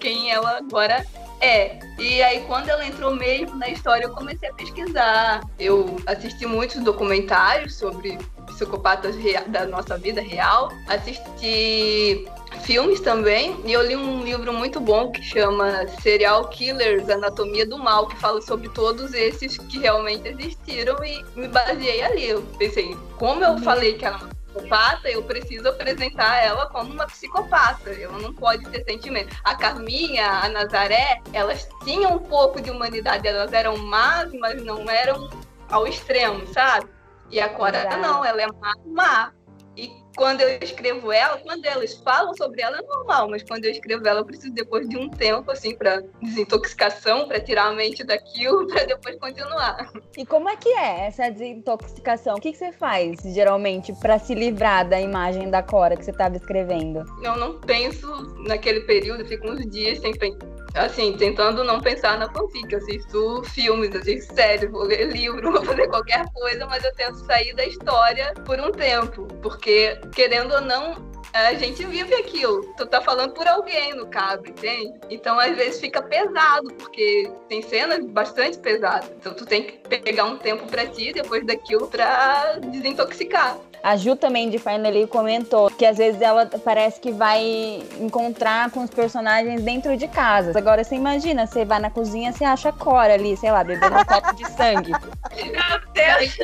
quem 0.00 0.32
ela 0.32 0.58
agora 0.58 1.06
é, 1.40 1.78
e 1.98 2.22
aí 2.22 2.40
quando 2.46 2.68
ela 2.68 2.84
entrou 2.86 3.14
mesmo 3.14 3.56
na 3.56 3.68
história, 3.68 4.04
eu 4.04 4.10
comecei 4.10 4.48
a 4.48 4.54
pesquisar. 4.54 5.42
Eu 5.58 5.96
assisti 6.06 6.46
muitos 6.46 6.82
documentários 6.82 7.74
sobre 7.74 8.18
psicopatas 8.46 9.14
da 9.48 9.66
nossa 9.66 9.98
vida 9.98 10.20
real, 10.20 10.70
assisti 10.88 12.26
filmes 12.62 13.00
também, 13.00 13.56
e 13.64 13.72
eu 13.72 13.86
li 13.86 13.94
um 13.94 14.22
livro 14.24 14.52
muito 14.52 14.80
bom 14.80 15.10
que 15.10 15.22
chama 15.22 15.86
Serial 16.00 16.48
Killers, 16.48 17.08
Anatomia 17.08 17.66
do 17.66 17.78
Mal, 17.78 18.06
que 18.06 18.16
fala 18.16 18.40
sobre 18.40 18.68
todos 18.70 19.12
esses 19.12 19.58
que 19.58 19.78
realmente 19.78 20.28
existiram 20.28 20.96
e 21.04 21.22
me 21.34 21.48
baseei 21.48 22.02
ali. 22.02 22.28
Eu 22.28 22.42
pensei, 22.58 22.96
como 23.18 23.44
eu 23.44 23.52
uhum. 23.52 23.62
falei 23.62 23.94
que 23.94 24.04
ela 24.04 24.35
psicopata, 24.56 25.08
eu 25.08 25.22
preciso 25.22 25.68
apresentar 25.68 26.42
ela 26.42 26.68
como 26.70 26.92
uma 26.92 27.06
psicopata. 27.06 27.90
Ela 27.90 28.18
não 28.18 28.32
pode 28.32 28.68
ter 28.70 28.84
sentimento. 28.84 29.36
A 29.44 29.54
Carminha, 29.54 30.26
a 30.26 30.48
Nazaré, 30.48 31.20
elas 31.32 31.68
tinham 31.84 32.16
um 32.16 32.18
pouco 32.18 32.60
de 32.60 32.70
humanidade, 32.70 33.28
elas 33.28 33.52
eram 33.52 33.76
más, 33.76 34.32
mas 34.34 34.62
não 34.62 34.88
eram 34.88 35.28
ao 35.70 35.86
extremo, 35.86 36.46
sabe? 36.52 36.88
E 37.30 37.40
a 37.40 37.48
Cora 37.48 37.96
não, 37.98 38.24
ela 38.24 38.42
é 38.42 38.46
má, 38.46 38.72
má. 38.86 39.32
E 39.76 39.92
quando 40.16 40.40
eu 40.40 40.58
escrevo 40.62 41.12
ela, 41.12 41.36
quando 41.38 41.64
eles 41.66 41.94
falam 41.98 42.34
sobre 42.34 42.62
ela 42.62 42.78
é 42.78 42.82
normal, 42.82 43.28
mas 43.28 43.42
quando 43.42 43.66
eu 43.66 43.70
escrevo 43.70 44.06
ela, 44.08 44.20
eu 44.20 44.24
preciso 44.24 44.52
depois 44.54 44.88
de 44.88 44.96
um 44.96 45.10
tempo, 45.10 45.50
assim, 45.50 45.76
para 45.76 46.02
desintoxicação, 46.22 47.28
para 47.28 47.38
tirar 47.38 47.66
a 47.66 47.72
mente 47.72 48.02
daquilo, 48.02 48.66
para 48.72 48.84
depois 48.84 49.18
continuar. 49.18 49.92
E 50.16 50.24
como 50.24 50.48
é 50.48 50.56
que 50.56 50.70
é 50.70 51.06
essa 51.06 51.28
desintoxicação? 51.30 52.36
O 52.36 52.40
que, 52.40 52.52
que 52.52 52.58
você 52.58 52.72
faz, 52.72 53.20
geralmente, 53.34 53.92
para 54.00 54.18
se 54.18 54.34
livrar 54.34 54.88
da 54.88 54.98
imagem 54.98 55.50
da 55.50 55.62
Cora 55.62 55.96
que 55.96 56.04
você 56.04 56.10
estava 56.10 56.36
escrevendo? 56.36 57.04
Eu 57.22 57.36
não 57.36 57.60
penso 57.60 58.08
naquele 58.46 58.80
período, 58.80 59.26
fico 59.26 59.50
uns 59.50 59.66
dias 59.70 59.98
sem 59.98 60.12
pensar 60.16 60.55
assim, 60.76 61.16
tentando 61.16 61.64
não 61.64 61.80
pensar 61.80 62.18
na 62.18 62.30
fanfic. 62.30 62.72
Eu 62.72 62.78
assisto 62.78 63.42
filmes, 63.44 63.94
assisto 63.94 64.34
séries, 64.34 64.70
vou 64.70 64.84
ler 64.84 65.08
livro, 65.10 65.50
vou 65.52 65.64
fazer 65.64 65.88
qualquer 65.88 66.24
coisa, 66.32 66.66
mas 66.66 66.84
eu 66.84 66.94
tento 66.94 67.16
sair 67.26 67.54
da 67.54 67.64
história 67.64 68.32
por 68.44 68.60
um 68.60 68.70
tempo. 68.70 69.26
Porque, 69.42 69.98
querendo 70.14 70.54
ou 70.54 70.60
não, 70.60 70.94
a 71.32 71.54
gente 71.54 71.84
vive 71.84 72.14
aquilo. 72.14 72.74
Tu 72.76 72.86
tá 72.86 73.00
falando 73.00 73.32
por 73.32 73.46
alguém, 73.46 73.94
no 73.94 74.06
caso, 74.06 74.42
entende? 74.46 74.94
Então, 75.10 75.38
às 75.38 75.56
vezes, 75.56 75.80
fica 75.80 76.02
pesado, 76.02 76.72
porque 76.74 77.30
tem 77.48 77.62
cenas 77.62 78.04
bastante 78.06 78.58
pesadas. 78.58 79.10
Então, 79.10 79.34
tu 79.34 79.44
tem 79.44 79.64
que 79.64 79.78
pegar 79.98 80.24
um 80.24 80.38
tempo 80.38 80.66
para 80.66 80.86
ti, 80.86 81.12
depois 81.12 81.44
daquilo, 81.44 81.88
pra 81.88 82.58
desintoxicar. 82.70 83.58
A 83.86 83.96
Ju 83.96 84.16
também 84.16 84.50
de 84.50 84.58
Finally 84.58 85.06
comentou 85.06 85.70
que 85.70 85.86
às 85.86 85.96
vezes 85.96 86.20
ela 86.20 86.44
parece 86.64 86.98
que 86.98 87.12
vai 87.12 87.84
encontrar 88.00 88.68
com 88.72 88.82
os 88.82 88.90
personagens 88.90 89.62
dentro 89.62 89.96
de 89.96 90.08
casa. 90.08 90.58
Agora 90.58 90.82
você 90.82 90.96
imagina, 90.96 91.46
você 91.46 91.64
vai 91.64 91.78
na 91.78 91.88
cozinha, 91.88 92.32
você 92.32 92.44
acha 92.44 92.70
a 92.70 92.72
Cora 92.72 93.14
ali, 93.14 93.36
sei 93.36 93.52
lá, 93.52 93.62
bebendo 93.62 93.96
um 93.96 94.04
copo 94.04 94.34
de 94.34 94.44
sangue. 94.50 94.90
Meu 95.38 95.80
Deus 95.94 96.36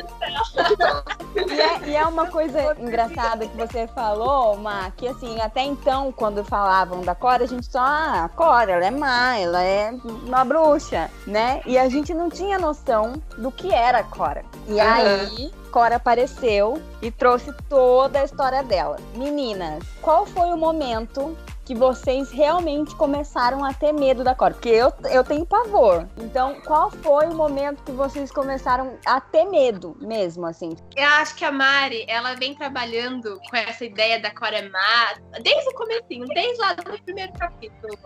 e, 1.35 1.59
é, 1.59 1.89
e 1.89 1.95
é 1.97 2.05
uma 2.05 2.27
coisa 2.27 2.77
engraçada 2.79 3.45
que 3.45 3.57
você 3.57 3.87
falou, 3.87 4.55
Ma, 4.55 4.89
que 4.91 5.05
assim, 5.05 5.41
até 5.41 5.63
então, 5.63 6.13
quando 6.13 6.45
falavam 6.45 7.01
da 7.01 7.13
Cora, 7.13 7.43
a 7.43 7.47
gente 7.47 7.65
só, 7.69 7.79
ah, 7.79 8.23
a 8.23 8.29
Cora, 8.29 8.71
ela 8.71 8.85
é 8.85 8.91
má, 8.91 9.37
ela 9.37 9.61
é 9.61 9.93
uma 10.25 10.45
bruxa, 10.45 11.11
né? 11.27 11.59
E 11.65 11.77
a 11.77 11.89
gente 11.89 12.13
não 12.13 12.29
tinha 12.29 12.57
noção 12.57 13.21
do 13.37 13.51
que 13.51 13.73
era 13.73 13.97
a 13.97 14.03
Cora. 14.03 14.45
E 14.65 14.75
uhum. 14.75 14.81
aí 14.81 15.62
Cora 15.73 15.95
apareceu 15.95 16.79
e 17.01 17.09
trouxe 17.09 17.51
toda 17.67 18.21
a 18.21 18.23
história 18.23 18.61
dela. 18.61 18.97
Meninas, 19.15 19.83
qual 20.03 20.23
foi 20.23 20.53
o 20.53 20.55
momento 20.55 21.35
que 21.65 21.73
vocês 21.73 22.29
realmente 22.29 22.95
começaram 22.95 23.65
a 23.65 23.73
ter 23.73 23.91
medo 23.91 24.23
da 24.23 24.35
Cora? 24.35 24.53
Porque 24.53 24.69
eu, 24.69 24.93
eu 25.09 25.23
tenho 25.23 25.43
pavor. 25.47 26.07
Então, 26.17 26.61
qual 26.61 26.91
foi 26.91 27.25
o 27.25 27.33
momento 27.33 27.81
que 27.83 27.91
vocês 27.91 28.29
começaram 28.29 28.99
a 29.03 29.19
ter 29.19 29.45
medo 29.45 29.97
mesmo, 29.99 30.45
assim? 30.45 30.77
Eu 30.95 31.07
acho 31.07 31.33
que 31.33 31.43
a 31.43 31.51
Mari, 31.51 32.05
ela 32.07 32.35
vem 32.35 32.53
trabalhando 32.53 33.39
com 33.49 33.57
essa 33.57 33.83
ideia 33.83 34.21
da 34.21 34.29
Cora 34.29 34.69
má 34.69 35.15
desde 35.41 35.69
o 35.69 35.73
comecinho, 35.73 36.27
desde 36.27 36.61
lá 36.61 36.73
do 36.73 36.83
primeiro 36.83 37.33
capítulo. 37.33 37.97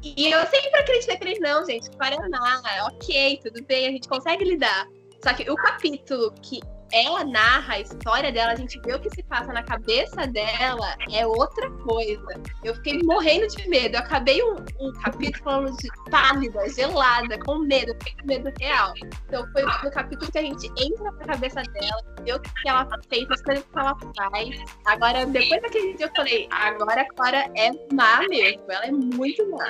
E 0.00 0.30
eu 0.30 0.46
sempre 0.46 0.78
acreditei 0.78 1.16
que 1.16 1.24
eles 1.24 1.40
não, 1.40 1.66
gente, 1.66 1.90
Cora 1.96 2.14
é 2.14 2.28
má, 2.28 2.62
ok, 2.86 3.40
tudo 3.42 3.64
bem, 3.64 3.88
a 3.88 3.90
gente 3.90 4.08
consegue 4.08 4.44
lidar. 4.44 4.86
Só 5.24 5.32
que 5.32 5.50
o 5.50 5.56
capítulo 5.56 6.32
que 6.42 6.60
ela 6.94 7.24
narra 7.24 7.74
a 7.74 7.80
história 7.80 8.30
dela, 8.30 8.52
a 8.52 8.56
gente 8.56 8.80
vê 8.84 8.94
o 8.94 9.00
que 9.00 9.10
se 9.10 9.22
passa 9.24 9.52
na 9.52 9.64
cabeça 9.64 10.28
dela, 10.28 10.96
é 11.10 11.26
outra 11.26 11.68
coisa. 11.70 12.40
Eu 12.62 12.72
fiquei 12.76 13.00
morrendo 13.02 13.48
de 13.48 13.68
medo. 13.68 13.96
Eu 13.96 14.00
acabei 14.00 14.40
um, 14.44 14.54
um 14.80 14.92
capítulo 15.02 15.76
de 15.76 15.88
pálida, 16.08 16.68
gelada, 16.70 17.36
com 17.40 17.58
medo, 17.58 17.92
com 17.94 18.26
medo 18.26 18.52
real. 18.60 18.92
Então 19.26 19.44
foi 19.50 19.62
no 19.62 19.90
capítulo 19.90 20.30
que 20.30 20.38
a 20.38 20.42
gente 20.42 20.66
entra 20.78 21.10
na 21.10 21.24
cabeça 21.24 21.62
dela, 21.62 22.02
vê 22.22 22.32
o 22.32 22.40
que 22.40 22.68
ela 22.68 22.88
fez, 23.08 23.28
as 23.28 23.42
coisas 23.42 23.64
que 23.64 23.78
ela 23.78 23.96
faz. 24.16 24.56
Agora, 24.84 25.26
depois 25.26 25.62
daquele 25.62 25.94
dia, 25.94 26.06
eu 26.06 26.10
falei, 26.14 26.46
agora 26.52 27.00
a 27.00 27.14
Cora 27.14 27.50
é 27.56 27.70
má 27.92 28.20
mesmo. 28.28 28.62
Ela 28.68 28.86
é 28.86 28.92
muito 28.92 29.50
má. 29.50 29.66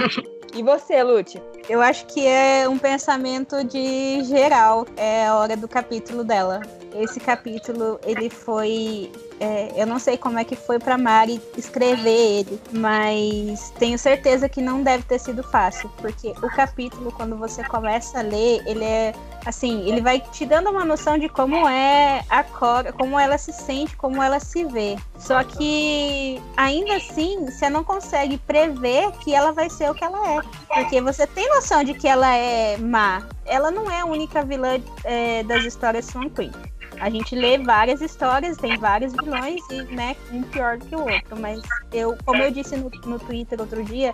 E 0.55 0.63
você, 0.63 1.03
Lute? 1.03 1.43
Eu 1.69 1.81
acho 1.81 2.07
que 2.07 2.25
é 2.27 2.69
um 2.69 2.79
pensamento 2.79 3.65
de 3.65 4.23
geral, 4.25 4.87
é 4.97 5.27
a 5.27 5.35
hora 5.35 5.57
do 5.57 5.67
capítulo 5.67 6.23
dela. 6.23 6.61
Esse 6.95 7.14
capítulo, 7.21 7.99
ele 8.05 8.31
foi 8.31 9.11
é, 9.41 9.73
eu 9.77 9.87
não 9.87 9.99
sei 9.99 10.17
como 10.17 10.39
é 10.39 10.45
que 10.45 10.55
foi 10.55 10.79
para 10.79 10.97
Mari 10.97 11.41
escrever 11.57 12.09
ele, 12.41 12.61
mas 12.73 13.71
tenho 13.79 13.99
certeza 13.99 14.49
que 14.49 14.63
não 14.63 14.83
deve 14.83 15.03
ter 15.05 15.19
sido 15.19 15.43
fácil, 15.43 15.91
porque 15.99 16.33
o 16.43 16.49
capítulo, 16.55 17.11
quando 17.13 17.37
você 17.37 17.63
começa 17.65 18.21
a 18.21 18.23
ler, 18.23 18.63
ele 18.67 18.85
é 18.85 19.13
assim, 19.45 19.87
ele 19.89 20.01
vai 20.01 20.21
te 20.21 20.47
dando 20.47 20.71
uma 20.71 20.85
noção 20.85 21.19
de 21.19 21.29
como 21.29 21.69
é 21.69 22.25
a 22.31 22.43
Cora, 22.43 22.93
como 22.93 23.19
ela 23.19 23.37
se 23.37 23.53
sente, 23.53 23.97
como 23.97 24.23
ela 24.23 24.41
se 24.41 24.65
vê. 24.65 24.97
Só 25.19 25.43
que 25.45 26.41
ainda 26.57 26.97
assim, 26.97 27.45
você 27.45 27.69
não 27.69 27.85
consegue 27.85 28.39
prever 28.39 29.11
que 29.23 29.35
ela 29.35 29.53
vai 29.53 29.69
ser 29.69 29.91
o 29.91 29.95
que 29.95 30.05
ela 30.05 30.37
é, 30.37 30.41
porque 30.73 31.01
você 31.01 31.27
tem 31.27 31.49
noção 31.51 31.85
de 31.85 31.93
que 31.95 32.09
ela 32.09 32.35
é 32.35 32.77
má. 32.79 33.23
Ela 33.45 33.71
não 33.71 33.91
é 33.91 34.01
a 34.01 34.07
única 34.07 34.43
vilã 34.43 34.81
é, 35.05 35.43
das 35.43 35.65
histórias 35.65 36.07
Swan 36.07 36.31
Queen. 36.31 36.53
A 37.01 37.11
gente 37.11 37.35
lê 37.35 37.59
várias 37.59 38.01
histórias, 38.01 38.57
tem 38.57 38.77
vários 38.79 39.13
vilões 39.13 39.61
e, 39.71 39.83
né, 39.95 40.17
um 40.33 40.43
pior 40.43 40.79
do 40.79 40.87
que 40.87 40.97
o 40.97 41.01
outro. 41.01 41.39
Mas 41.39 41.61
eu, 41.93 42.17
como 42.25 42.43
eu 42.43 42.51
disse 42.51 42.77
no, 42.77 42.91
no 43.07 43.19
Twitter 43.19 43.61
outro 43.61 43.83
dia, 43.85 44.13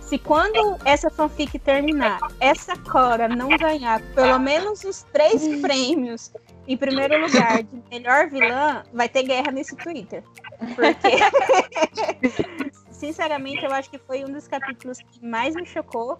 se 0.00 0.18
quando 0.18 0.76
essa 0.84 1.08
fanfic 1.08 1.58
terminar, 1.58 2.20
essa 2.38 2.76
Cora 2.76 3.28
não 3.28 3.48
ganhar 3.48 4.00
pelo 4.14 4.38
menos 4.38 4.84
os 4.84 5.04
três 5.04 5.46
prêmios 5.62 6.30
em 6.68 6.76
primeiro 6.76 7.18
lugar 7.18 7.62
de 7.62 7.82
melhor 7.90 8.28
vilã, 8.28 8.82
vai 8.92 9.08
ter 9.08 9.22
guerra 9.22 9.50
nesse 9.50 9.74
Twitter. 9.74 10.22
Porque, 10.74 11.16
sinceramente, 12.92 13.64
eu 13.64 13.72
acho 13.72 13.90
que 13.90 13.98
foi 13.98 14.22
um 14.24 14.32
dos 14.32 14.46
capítulos 14.46 14.98
que 14.98 15.24
mais 15.24 15.54
me 15.54 15.66
chocou. 15.66 16.18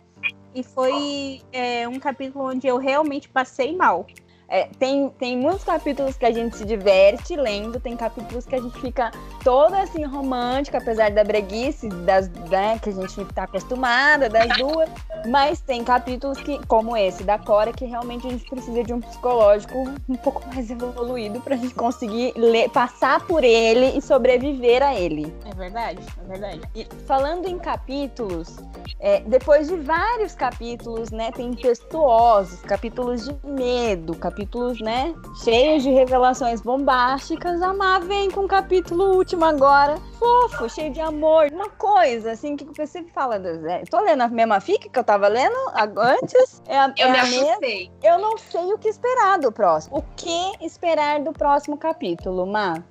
E 0.55 0.63
foi 0.63 1.41
é, 1.53 1.89
um 1.89 1.99
capítulo 1.99 2.51
onde 2.51 2.67
eu 2.67 2.77
realmente 2.79 3.29
passei 3.29 3.77
mal. 3.77 4.07
É, 4.53 4.69
tem, 4.79 5.09
tem 5.19 5.35
muitos 5.35 5.65
capítulos 5.65 6.15
que 6.15 6.27
a 6.27 6.31
gente 6.31 6.59
se 6.59 6.67
diverte 6.67 7.35
lendo, 7.35 7.81
tem 7.81 7.97
capítulos 7.97 8.45
que 8.45 8.55
a 8.55 8.61
gente 8.61 8.79
fica 8.83 9.11
toda 9.43 9.81
assim 9.81 10.05
romântica, 10.05 10.77
apesar 10.77 11.11
da 11.11 11.25
breguice, 11.25 11.89
das, 11.89 12.29
né, 12.51 12.79
que 12.79 12.91
a 12.91 12.93
gente 12.93 13.25
tá 13.33 13.45
acostumada, 13.45 14.29
das 14.29 14.55
duas. 14.59 14.91
Mas 15.27 15.63
tem 15.63 15.83
capítulos 15.83 16.39
que, 16.39 16.59
como 16.67 16.95
esse 16.95 17.25
da 17.25 17.39
Cora, 17.39 17.73
que 17.73 17.87
realmente 17.87 18.27
a 18.27 18.31
gente 18.31 18.45
precisa 18.45 18.85
de 18.85 18.93
um 18.93 19.01
psicológico 19.01 19.89
um 20.07 20.17
pouco 20.17 20.47
mais 20.49 20.71
evoluído 20.71 21.41
pra 21.41 21.57
gente 21.57 21.75
conseguir 21.75 22.35
ler, 22.37 22.69
passar 22.69 23.27
por 23.27 23.43
ele 23.43 23.97
e 23.97 24.03
sobreviver 24.03 24.83
a 24.83 24.95
ele. 24.95 25.35
É 25.47 25.55
verdade, 25.55 26.01
é 26.23 26.29
verdade. 26.29 26.61
E 26.75 26.87
falando 27.07 27.47
em 27.47 27.59
capítulos, 27.59 28.59
é, 29.01 29.21
depois 29.21 29.69
de 29.69 29.77
vários 29.77 30.35
capítulos, 30.35 31.11
né, 31.11 31.31
tem 31.33 31.53
textuosos, 31.55 32.61
capítulos 32.61 33.25
de 33.25 33.37
medo, 33.47 34.15
capítulos, 34.15 34.42
né, 34.81 35.15
cheios 35.43 35.83
de 35.83 35.91
revelações 35.91 36.61
bombásticas. 36.61 37.61
A 37.63 37.73
Má 37.73 37.99
vem 37.99 38.31
com 38.31 38.45
o 38.45 38.49
capítulo 38.49 39.15
último 39.17 39.45
agora, 39.45 39.97
fofo, 40.19 40.69
cheio 40.69 40.93
de 40.93 41.01
amor, 41.01 41.49
uma 41.53 41.69
coisa 41.71 42.33
assim 42.33 42.57
que 42.57 42.65
você 42.77 43.03
fala, 43.15 43.37
é, 43.69 43.85
tô 43.91 44.01
lendo 44.01 44.23
a 44.23 44.29
mesma 44.29 44.61
fic 44.61 44.89
que 44.89 44.99
eu 44.99 45.05
tava 45.05 45.29
lendo 45.29 45.57
antes. 45.97 46.63
É 46.67 46.79
a, 46.79 46.93
eu 46.97 47.09
é 47.09 47.11
me 47.11 47.19
a 47.19 47.23
assustei. 47.23 47.91
mesma. 47.91 47.95
Eu 48.03 48.19
não 48.19 48.39
sei 48.39 48.73
o 48.73 48.79
que 48.79 48.89
esperar 48.89 49.39
do 49.39 49.53
próximo. 49.53 49.99
O 49.99 50.03
que 50.17 50.65
esperar 50.65 51.21
do 51.21 51.33
próximo 51.33 51.77
capítulo, 51.77 52.47
Má? 52.47 52.83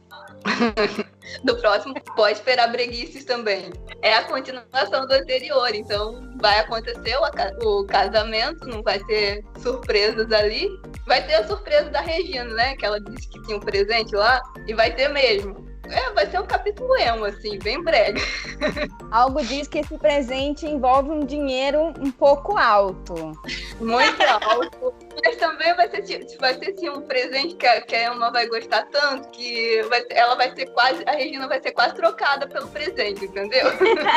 do 1.44 1.56
próximo, 1.58 1.94
pode 2.16 2.34
esperar 2.34 2.72
breguices 2.72 3.24
também. 3.26 3.72
É 4.02 4.16
a 4.16 4.24
continuação 4.24 5.06
do 5.06 5.14
anterior, 5.14 5.74
então 5.74 6.36
vai 6.40 6.60
acontecer 6.60 7.16
o, 7.18 7.80
o 7.80 7.86
casamento, 7.86 8.68
não 8.68 8.82
vai 8.82 9.00
ter 9.06 9.44
surpresas 9.60 10.32
ali. 10.32 10.70
Vai 11.06 11.26
ter 11.26 11.36
a 11.36 11.48
surpresa 11.48 11.90
da 11.90 12.02
Regina, 12.02 12.54
né? 12.54 12.76
Que 12.76 12.86
ela 12.86 13.00
disse 13.00 13.28
que 13.28 13.42
tinha 13.44 13.58
um 13.58 13.60
presente 13.60 14.16
lá, 14.16 14.42
e 14.68 14.74
vai 14.74 14.94
ter 14.94 15.10
mesmo. 15.10 15.72
É, 15.90 16.14
vai 16.14 16.26
ser 16.30 16.40
um 16.40 16.46
capítulo 16.46 16.96
emo, 16.96 17.26
assim, 17.26 17.60
bem 17.60 17.84
breve. 17.84 18.22
Algo 19.12 19.44
diz 19.44 19.68
que 19.68 19.80
esse 19.80 19.98
presente 19.98 20.66
envolve 20.66 21.10
um 21.10 21.26
dinheiro 21.26 21.94
um 22.00 22.12
pouco 22.12 22.58
alto. 22.58 23.34
Muito 23.80 24.22
alto. 24.22 24.94
Mas 25.24 25.36
também 25.36 25.74
vai 25.76 25.90
ser, 25.90 26.26
vai 26.40 26.54
ser 26.56 26.72
assim, 26.72 26.90
um 26.90 27.02
presente 27.02 27.56
que 27.56 27.68
a, 27.68 27.82
que 27.82 27.96
a 27.96 28.12
Emma 28.12 28.32
vai 28.32 28.48
gostar 28.48 28.88
tanto 28.92 29.30
que 29.30 29.82
vai, 29.84 30.04
ela 30.10 30.36
vai 30.36 30.54
ser 30.56 30.68
quase. 30.68 31.04
A 31.06 31.12
Regina 31.12 31.48
vai 31.48 31.62
ser 31.62 31.72
quase 31.72 31.96
trocada 31.96 32.48
pelo 32.48 32.68
presente, 32.68 33.26
entendeu? 33.26 33.68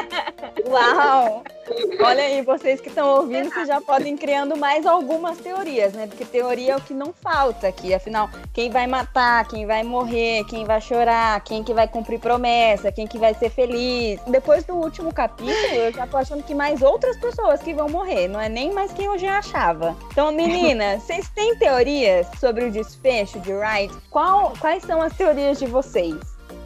Uau! 0.67 1.45
Olha 2.01 2.23
aí, 2.23 2.43
vocês 2.43 2.81
que 2.81 2.88
estão 2.88 3.09
ouvindo, 3.09 3.51
vocês 3.51 3.69
já 3.69 3.81
podem 3.81 4.17
criando 4.17 4.57
mais 4.57 4.87
algumas 4.87 5.38
teorias, 5.38 5.93
né? 5.95 6.07
Porque 6.07 6.25
teoria 6.25 6.73
é 6.73 6.77
o 6.77 6.81
que 6.81 6.93
não 6.93 7.12
falta 7.12 7.69
aqui. 7.69 7.95
Afinal, 7.95 8.29
quem 8.53 8.71
vai 8.71 8.87
matar, 8.87 9.47
quem 9.49 9.67
vai 9.67 9.83
morrer, 9.83 10.45
quem 10.45 10.64
vai 10.64 10.81
chorar, 10.81 11.40
quem 11.43 11.64
que 11.64 11.73
vai 11.73 11.88
cumprir 11.88 12.19
promessa, 12.19 12.93
quem 12.93 13.07
que 13.07 13.19
vai 13.19 13.35
ser 13.35 13.51
feliz. 13.51 14.21
Depois 14.27 14.64
do 14.64 14.75
último 14.75 15.12
capítulo, 15.12 15.75
eu 15.75 15.93
já 15.93 16.07
tô 16.07 16.17
achando 16.17 16.43
que 16.43 16.55
mais 16.55 16.83
outras 16.83 17.17
pessoas 17.19 17.62
que 17.62 17.73
vão 17.73 17.88
morrer, 17.88 18.29
não 18.29 18.40
é 18.40 18.49
nem 18.49 18.73
mais 18.73 18.93
quem 18.93 19.07
eu 19.07 19.19
já 19.19 19.38
achava. 19.38 19.97
Então, 20.11 20.31
meninas, 20.33 20.94
vocês 20.99 21.29
têm 21.31 21.57
teorias 21.57 22.27
sobre 22.39 22.65
o 22.65 22.71
desfecho 22.71 23.41
de 23.41 23.53
Wright? 23.53 23.93
Qual, 24.11 24.53
quais 24.61 24.83
são 24.85 25.03
as 25.03 25.13
teorias 25.17 25.59
de 25.59 25.67
vocês? 25.67 26.17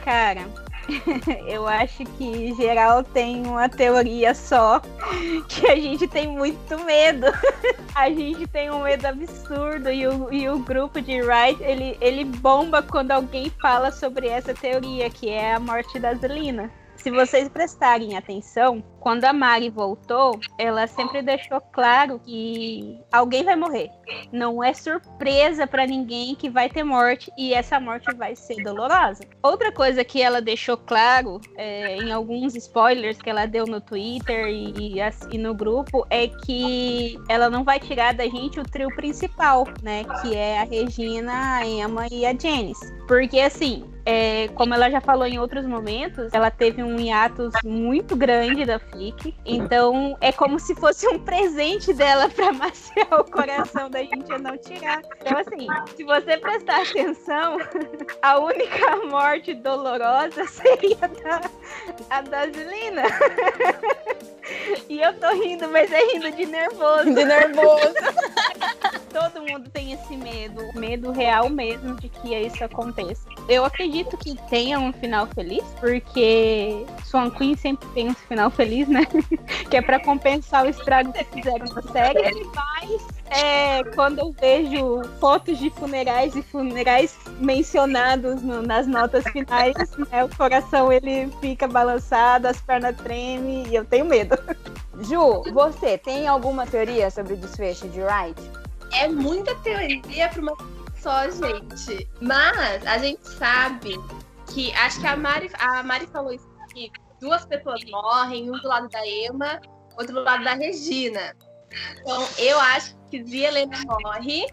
Cara, 0.04 0.42
eu 1.48 1.66
acho 1.66 2.04
que 2.04 2.54
geral 2.54 3.02
tem 3.02 3.46
uma 3.46 3.70
teoria 3.70 4.34
só, 4.34 4.80
que 5.48 5.66
a 5.66 5.76
gente 5.76 6.06
tem 6.06 6.28
muito 6.28 6.78
medo. 6.84 7.26
a 7.94 8.10
gente 8.10 8.46
tem 8.48 8.70
um 8.70 8.82
medo 8.82 9.06
absurdo 9.06 9.90
e 9.90 10.06
o, 10.06 10.32
e 10.32 10.48
o 10.48 10.58
grupo 10.58 11.00
de 11.00 11.22
Wright, 11.22 11.62
ele, 11.62 11.96
ele 11.98 12.24
bomba 12.26 12.82
quando 12.82 13.12
alguém 13.12 13.50
fala 13.62 13.90
sobre 13.90 14.28
essa 14.28 14.52
teoria, 14.52 15.08
que 15.08 15.30
é 15.30 15.54
a 15.54 15.60
morte 15.60 15.98
da 15.98 16.12
Zelina. 16.14 16.70
Se 16.96 17.10
vocês 17.10 17.48
prestarem 17.48 18.16
atenção, 18.16 18.82
quando 19.00 19.24
a 19.24 19.32
Mari 19.32 19.70
voltou, 19.70 20.38
ela 20.58 20.86
sempre 20.86 21.22
deixou 21.22 21.60
claro 21.60 22.20
que 22.24 22.98
alguém 23.12 23.44
vai 23.44 23.56
morrer. 23.56 23.90
Não 24.32 24.62
é 24.62 24.72
surpresa 24.72 25.66
para 25.66 25.86
ninguém 25.86 26.34
que 26.34 26.48
vai 26.48 26.68
ter 26.68 26.82
morte 26.82 27.30
e 27.36 27.54
essa 27.54 27.78
morte 27.78 28.12
vai 28.14 28.34
ser 28.34 28.62
dolorosa. 28.62 29.24
Outra 29.42 29.72
coisa 29.72 30.04
que 30.04 30.22
ela 30.22 30.40
deixou 30.40 30.76
claro 30.76 31.40
é, 31.56 31.96
em 31.96 32.12
alguns 32.12 32.54
spoilers 32.54 33.18
que 33.18 33.30
ela 33.30 33.46
deu 33.46 33.66
no 33.66 33.80
Twitter 33.80 34.46
e, 34.48 34.98
e, 34.98 35.38
no 35.38 35.54
grupo 35.54 36.06
é 36.10 36.28
que 36.28 37.18
ela 37.28 37.48
não 37.48 37.64
vai 37.64 37.78
tirar 37.78 38.14
da 38.14 38.24
gente 38.24 38.58
o 38.58 38.64
trio 38.64 38.88
principal, 38.94 39.64
né? 39.82 40.04
Que 40.20 40.34
é 40.34 40.60
a 40.60 40.64
Regina, 40.64 41.56
a 41.56 41.66
Emma 41.66 42.06
e 42.10 42.26
a 42.26 42.32
Janice. 42.32 42.94
Porque 43.06 43.40
assim, 43.40 43.84
é, 44.10 44.48
como 44.54 44.72
ela 44.72 44.90
já 44.90 45.02
falou 45.02 45.26
em 45.26 45.38
outros 45.38 45.66
momentos, 45.66 46.32
ela 46.32 46.50
teve 46.50 46.82
um 46.82 46.98
hiatus 46.98 47.52
muito 47.62 48.16
grande 48.16 48.64
da 48.64 48.78
FIC. 48.92 49.34
Então 49.44 50.16
é 50.20 50.32
como 50.32 50.58
se 50.58 50.74
fosse 50.74 51.06
um 51.08 51.18
presente 51.18 51.92
dela 51.92 52.28
para 52.28 52.52
maciar 52.54 53.12
o 53.12 53.24
coração 53.24 53.90
da 53.90 54.00
gente 54.00 54.32
a 54.32 54.38
não 54.38 54.56
tirar. 54.56 55.02
Então, 55.20 55.38
assim, 55.38 55.66
se 55.96 56.04
você 56.04 56.36
prestar 56.36 56.82
atenção, 56.82 57.58
a 58.22 58.38
única 58.38 58.96
morte 59.06 59.54
dolorosa 59.54 60.46
seria 60.48 60.96
da, 60.96 61.40
a 62.10 62.20
da 62.22 62.46
Zelina. 62.46 63.02
E 64.88 65.00
eu 65.00 65.12
tô 65.18 65.28
rindo, 65.34 65.68
mas 65.68 65.92
é 65.92 66.00
rindo 66.06 66.30
de 66.30 66.46
nervoso. 66.46 67.04
De 67.04 67.24
nervoso. 67.24 67.94
Todo 69.08 69.40
mundo 69.42 69.68
tem 69.70 69.92
esse 69.92 70.16
medo, 70.16 70.62
medo 70.74 71.10
real 71.10 71.48
mesmo 71.48 71.94
de 71.96 72.08
que 72.08 72.34
isso 72.34 72.62
aconteça. 72.62 73.28
Eu 73.48 73.64
acredito 73.64 74.16
que 74.16 74.36
tenha 74.48 74.78
um 74.78 74.92
final 74.92 75.26
feliz, 75.26 75.64
porque 75.80 76.84
Swan 77.04 77.30
Queen 77.30 77.56
sempre 77.56 77.88
tem 77.90 78.08
um 78.08 78.14
final 78.14 78.50
feliz, 78.50 78.88
né? 78.88 79.02
que 79.70 79.76
é 79.76 79.82
para 79.82 80.00
compensar 80.00 80.64
o 80.64 80.68
estrago 80.68 81.12
que 81.12 81.24
fizeram 81.24 81.66
na 81.74 81.82
série. 81.82 82.44
Mas 82.54 83.18
é, 83.30 83.84
quando 83.94 84.20
eu 84.20 84.32
vejo 84.32 85.02
fotos 85.20 85.58
de 85.58 85.70
funerais 85.70 86.34
e 86.34 86.42
funerais 86.42 87.16
mencionados 87.38 88.42
no, 88.42 88.62
nas 88.62 88.86
notas 88.86 89.24
finais, 89.24 89.74
né, 90.10 90.24
o 90.24 90.36
coração 90.36 90.92
ele 90.92 91.30
fica 91.40 91.66
balançado, 91.66 92.48
as 92.48 92.60
pernas 92.60 92.96
tremem 92.96 93.66
e 93.68 93.74
eu 93.74 93.84
tenho 93.84 94.04
medo. 94.04 94.36
Ju, 95.00 95.44
você 95.52 95.96
tem 95.96 96.26
alguma 96.26 96.66
teoria 96.66 97.10
sobre 97.10 97.34
o 97.34 97.36
desfecho 97.36 97.88
de 97.88 98.00
Wright? 98.00 98.67
É 98.92 99.08
muita 99.08 99.54
teoria 99.56 100.28
para 100.28 100.42
uma 100.42 100.56
só, 100.96 101.30
gente. 101.30 102.08
Mas 102.20 102.86
a 102.86 102.98
gente 102.98 103.26
sabe 103.28 103.98
que 104.52 104.72
acho 104.74 105.00
que 105.00 105.06
a 105.06 105.16
Mari, 105.16 105.50
a 105.58 105.82
Mari 105.82 106.06
falou 106.06 106.32
isso 106.32 106.48
aqui. 106.64 106.90
Duas 107.20 107.44
pessoas 107.46 107.84
morrem, 107.90 108.50
um 108.50 108.58
do 108.58 108.68
lado 108.68 108.88
da 108.88 109.06
Emma, 109.06 109.60
outro 109.96 110.14
do 110.14 110.22
lado 110.22 110.44
da 110.44 110.54
Regina. 110.54 111.34
Então, 112.00 112.26
eu 112.38 112.58
acho 112.60 112.96
que 113.10 113.22
Zia 113.24 113.48
Helena 113.48 113.76
morre 113.86 114.46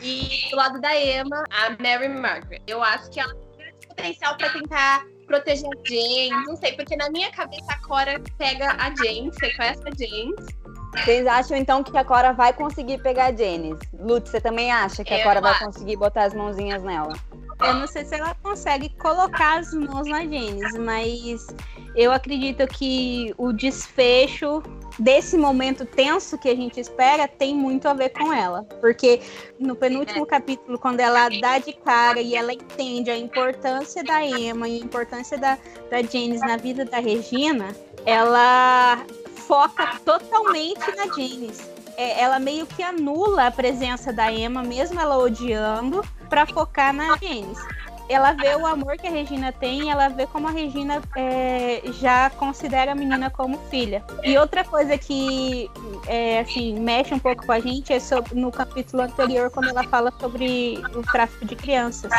e 0.00 0.48
do 0.50 0.56
lado 0.56 0.80
da 0.80 0.96
Emma, 0.96 1.44
a 1.50 1.70
Mary 1.82 2.08
Margaret. 2.08 2.62
Eu 2.66 2.82
acho 2.82 3.10
que 3.10 3.20
ela 3.20 3.34
tem 3.34 3.72
potencial 3.88 4.36
para 4.36 4.50
tentar 4.50 5.04
proteger 5.26 5.68
a 5.68 5.88
Jane, 5.88 6.46
não 6.46 6.56
sei, 6.56 6.72
porque 6.72 6.96
na 6.96 7.10
minha 7.10 7.30
cabeça 7.30 7.70
a 7.70 7.86
Cora 7.86 8.20
pega 8.38 8.72
a 8.72 8.94
Jane, 8.96 9.30
sequestra 9.34 9.90
a 9.90 9.96
Jane. 9.96 10.34
Vocês 10.92 11.26
acham 11.26 11.56
então 11.56 11.82
que 11.82 11.96
a 11.96 12.04
Cora 12.04 12.32
vai 12.32 12.52
conseguir 12.52 12.98
pegar 12.98 13.26
a 13.26 13.32
Janice? 13.32 13.80
Lute, 13.98 14.28
você 14.28 14.40
também 14.40 14.72
acha 14.72 15.04
que 15.04 15.12
a 15.12 15.22
Cora 15.22 15.40
vai 15.40 15.58
conseguir 15.58 15.96
botar 15.96 16.24
as 16.24 16.34
mãozinhas 16.34 16.82
nela? 16.82 17.14
Eu 17.60 17.74
não 17.74 17.86
sei 17.86 18.04
se 18.04 18.14
ela 18.14 18.34
consegue 18.42 18.88
colocar 18.90 19.58
as 19.58 19.74
mãos 19.74 20.06
na 20.08 20.20
Janice, 20.20 20.78
mas 20.78 21.46
eu 21.94 22.12
acredito 22.12 22.66
que 22.68 23.34
o 23.36 23.52
desfecho 23.52 24.62
desse 24.98 25.36
momento 25.36 25.84
tenso 25.84 26.38
que 26.38 26.48
a 26.48 26.54
gente 26.54 26.78
espera 26.80 27.26
tem 27.26 27.54
muito 27.54 27.88
a 27.88 27.94
ver 27.94 28.10
com 28.10 28.32
ela. 28.32 28.62
Porque 28.80 29.20
no 29.58 29.74
penúltimo 29.74 30.24
capítulo, 30.24 30.78
quando 30.78 31.00
ela 31.00 31.28
dá 31.40 31.58
de 31.58 31.72
cara 31.72 32.20
e 32.20 32.36
ela 32.36 32.52
entende 32.52 33.10
a 33.10 33.16
importância 33.16 34.04
da 34.04 34.24
Emma 34.24 34.68
e 34.68 34.80
a 34.80 34.84
importância 34.84 35.36
da, 35.36 35.58
da 35.90 36.00
Janice 36.00 36.46
na 36.46 36.56
vida 36.56 36.84
da 36.84 37.00
Regina, 37.00 37.74
ela 38.06 39.04
foca 39.48 39.98
totalmente 40.04 40.94
na 40.94 41.06
Janice. 41.06 41.66
É, 41.96 42.20
ela 42.20 42.38
meio 42.38 42.64
que 42.66 42.82
anula 42.82 43.48
a 43.48 43.50
presença 43.50 44.12
da 44.12 44.30
Emma, 44.30 44.62
mesmo 44.62 45.00
ela 45.00 45.16
odiando, 45.18 46.04
para 46.28 46.46
focar 46.46 46.92
na 46.92 47.16
Janice 47.16 47.66
ela 48.08 48.32
vê 48.32 48.54
o 48.56 48.66
amor 48.66 48.96
que 48.96 49.06
a 49.06 49.10
Regina 49.10 49.52
tem, 49.52 49.90
ela 49.90 50.08
vê 50.08 50.26
como 50.26 50.48
a 50.48 50.50
Regina 50.50 51.02
é, 51.14 51.82
já 52.00 52.30
considera 52.30 52.92
a 52.92 52.94
menina 52.94 53.28
como 53.28 53.58
filha. 53.70 54.02
E 54.24 54.36
outra 54.38 54.64
coisa 54.64 54.96
que 54.96 55.70
é, 56.06 56.40
assim 56.40 56.78
mexe 56.80 57.12
um 57.12 57.18
pouco 57.18 57.44
com 57.44 57.52
a 57.52 57.60
gente 57.60 57.92
é 57.92 58.00
sobre, 58.00 58.34
no 58.34 58.50
capítulo 58.50 59.02
anterior 59.02 59.50
quando 59.50 59.68
ela 59.68 59.84
fala 59.84 60.10
sobre 60.18 60.78
o 60.94 61.02
tráfico 61.02 61.44
de 61.44 61.54
crianças. 61.54 62.10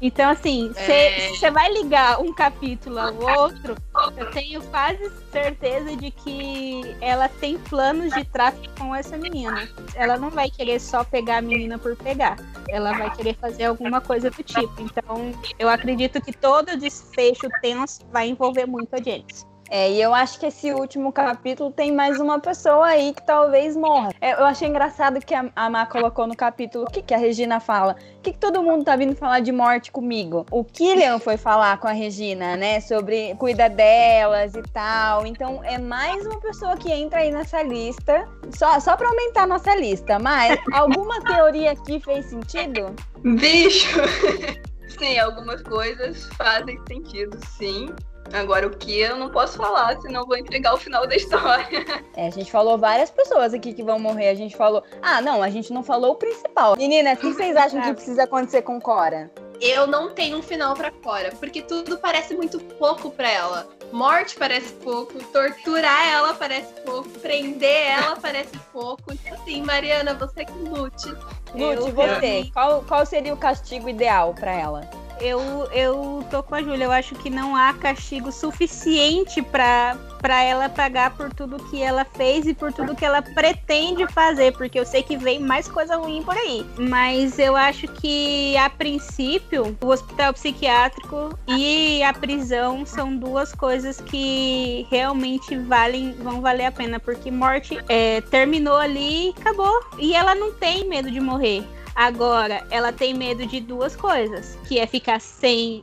Então, 0.00 0.30
assim, 0.30 0.72
você 0.72 1.46
é... 1.46 1.50
vai 1.50 1.72
ligar 1.72 2.20
um 2.20 2.32
capítulo 2.32 2.98
ao 2.98 3.14
outro, 3.14 3.76
eu 4.16 4.30
tenho 4.30 4.62
quase 4.64 5.10
certeza 5.32 5.96
de 5.96 6.10
que 6.10 6.96
ela 7.00 7.28
tem 7.28 7.58
planos 7.58 8.12
de 8.12 8.24
tráfico 8.24 8.74
com 8.78 8.94
essa 8.94 9.16
menina. 9.16 9.68
Ela 9.94 10.18
não 10.18 10.28
vai 10.28 10.50
querer 10.50 10.80
só 10.80 11.02
pegar 11.02 11.38
a 11.38 11.42
menina 11.42 11.78
por 11.78 11.96
pegar. 11.96 12.36
Ela 12.68 12.92
vai 12.92 13.14
querer 13.14 13.36
fazer 13.36 13.64
alguma 13.64 14.00
coisa 14.00 14.30
do 14.30 14.42
tipo. 14.42 14.74
Então, 14.80 15.32
eu 15.58 15.68
acredito 15.68 16.20
que 16.20 16.32
todo 16.32 16.76
desfecho 16.76 17.48
tenso 17.62 18.00
vai 18.12 18.28
envolver 18.28 18.66
muito 18.66 18.94
a 18.94 18.98
Janice. 18.98 19.46
É, 19.68 19.90
e 19.90 20.00
eu 20.00 20.14
acho 20.14 20.38
que 20.38 20.46
esse 20.46 20.72
último 20.72 21.12
capítulo 21.12 21.70
tem 21.70 21.92
mais 21.92 22.20
uma 22.20 22.38
pessoa 22.38 22.86
aí 22.86 23.12
que 23.12 23.22
talvez 23.22 23.76
morra. 23.76 24.10
É, 24.20 24.32
eu 24.32 24.44
achei 24.44 24.68
engraçado 24.68 25.20
que 25.20 25.34
a, 25.34 25.50
a 25.56 25.68
Má 25.68 25.86
colocou 25.86 26.26
no 26.26 26.36
capítulo 26.36 26.84
o 26.84 26.90
que, 26.90 27.02
que 27.02 27.14
a 27.14 27.18
Regina 27.18 27.58
fala. 27.58 27.96
O 28.18 28.22
que, 28.22 28.32
que 28.32 28.38
todo 28.38 28.62
mundo 28.62 28.84
tá 28.84 28.94
vindo 28.96 29.14
falar 29.16 29.40
de 29.40 29.50
morte 29.50 29.90
comigo? 29.90 30.46
O 30.50 30.64
Killian 30.64 31.18
foi 31.18 31.36
falar 31.36 31.78
com 31.78 31.88
a 31.88 31.92
Regina, 31.92 32.56
né? 32.56 32.80
Sobre 32.80 33.34
cuidar 33.36 33.68
delas 33.68 34.54
e 34.54 34.62
tal. 34.62 35.26
Então 35.26 35.62
é 35.64 35.78
mais 35.78 36.24
uma 36.24 36.40
pessoa 36.40 36.76
que 36.76 36.92
entra 36.92 37.20
aí 37.20 37.30
nessa 37.30 37.62
lista. 37.62 38.28
Só, 38.54 38.78
só 38.78 38.96
pra 38.96 39.08
aumentar 39.08 39.42
a 39.42 39.46
nossa 39.46 39.74
lista. 39.74 40.18
Mas 40.18 40.58
alguma 40.72 41.20
teoria 41.22 41.72
aqui 41.72 42.00
fez 42.00 42.26
sentido? 42.26 42.94
Bicho! 43.22 43.98
sim, 44.98 45.18
algumas 45.18 45.62
coisas 45.62 46.26
fazem 46.36 46.78
sentido, 46.88 47.38
sim. 47.58 47.88
Agora, 48.32 48.66
o 48.66 48.70
que 48.70 48.98
eu 48.98 49.16
não 49.16 49.30
posso 49.30 49.56
falar, 49.56 50.00
senão 50.00 50.26
vou 50.26 50.36
entregar 50.36 50.74
o 50.74 50.76
final 50.76 51.06
da 51.06 51.16
história. 51.16 51.84
É, 52.16 52.28
a 52.28 52.30
gente 52.30 52.50
falou 52.50 52.78
várias 52.78 53.10
pessoas 53.10 53.52
aqui 53.52 53.74
que 53.74 53.82
vão 53.82 53.98
morrer. 53.98 54.30
A 54.30 54.34
gente 54.34 54.56
falou. 54.56 54.82
Ah, 55.02 55.20
não, 55.20 55.42
a 55.42 55.50
gente 55.50 55.70
não 55.70 55.82
falou 55.82 56.12
o 56.12 56.14
principal. 56.14 56.74
Meninas, 56.74 57.18
o 57.18 57.20
que 57.20 57.34
vocês 57.34 57.54
acham 57.56 57.82
que 57.82 57.92
precisa 57.92 58.22
acontecer 58.22 58.62
com 58.62 58.80
Cora? 58.80 59.30
Eu 59.60 59.86
não 59.86 60.14
tenho 60.14 60.38
um 60.38 60.42
final 60.42 60.74
para 60.74 60.90
Cora, 60.90 61.30
porque 61.38 61.60
tudo 61.60 61.98
parece 61.98 62.34
muito 62.34 62.58
pouco 62.58 63.10
para 63.10 63.30
ela. 63.30 63.68
Morte 63.92 64.36
parece 64.36 64.72
pouco, 64.74 65.12
torturar 65.24 66.08
ela 66.08 66.34
parece 66.34 66.72
pouco, 66.84 67.08
prender 67.20 67.86
ela 67.86 68.16
parece 68.16 68.56
pouco. 68.72 69.12
Então, 69.12 69.34
assim, 69.34 69.62
Mariana, 69.62 70.14
você 70.14 70.44
que 70.46 70.52
lute. 70.52 71.08
Lute, 71.54 71.90
você. 71.92 72.50
Qual, 72.52 72.82
qual 72.82 73.04
seria 73.04 73.32
o 73.32 73.36
castigo 73.36 73.88
ideal 73.88 74.34
para 74.34 74.52
ela? 74.52 75.05
Eu, 75.20 75.66
eu 75.72 76.24
tô 76.30 76.42
com 76.42 76.54
a 76.54 76.62
Júlia. 76.62 76.84
Eu 76.84 76.92
acho 76.92 77.14
que 77.14 77.30
não 77.30 77.56
há 77.56 77.72
castigo 77.74 78.30
suficiente 78.30 79.42
para 79.42 80.42
ela 80.42 80.68
pagar 80.68 81.16
por 81.16 81.32
tudo 81.32 81.62
que 81.70 81.82
ela 81.82 82.04
fez 82.04 82.46
e 82.46 82.54
por 82.54 82.72
tudo 82.72 82.94
que 82.94 83.04
ela 83.04 83.22
pretende 83.22 84.06
fazer, 84.12 84.52
porque 84.52 84.78
eu 84.78 84.86
sei 84.86 85.02
que 85.02 85.16
vem 85.16 85.38
mais 85.38 85.68
coisa 85.68 85.96
ruim 85.96 86.22
por 86.22 86.36
aí. 86.36 86.66
Mas 86.78 87.38
eu 87.38 87.56
acho 87.56 87.86
que 87.88 88.56
a 88.56 88.68
princípio, 88.68 89.76
o 89.80 89.86
hospital 89.86 90.32
psiquiátrico 90.32 91.36
e 91.46 92.02
a 92.02 92.12
prisão 92.12 92.84
são 92.84 93.16
duas 93.16 93.52
coisas 93.52 94.00
que 94.00 94.86
realmente 94.90 95.56
valem, 95.56 96.12
vão 96.12 96.40
valer 96.40 96.66
a 96.66 96.72
pena, 96.72 96.98
porque 96.98 97.30
morte 97.30 97.78
é, 97.88 98.20
terminou 98.22 98.76
ali 98.76 99.28
e 99.28 99.34
acabou. 99.38 99.80
E 99.98 100.14
ela 100.14 100.34
não 100.34 100.52
tem 100.52 100.88
medo 100.88 101.10
de 101.10 101.20
morrer. 101.20 101.64
Agora, 101.96 102.62
ela 102.70 102.92
tem 102.92 103.14
medo 103.14 103.46
de 103.46 103.58
duas 103.58 103.96
coisas, 103.96 104.58
que 104.68 104.78
é 104.78 104.86
ficar 104.86 105.18
sem 105.18 105.82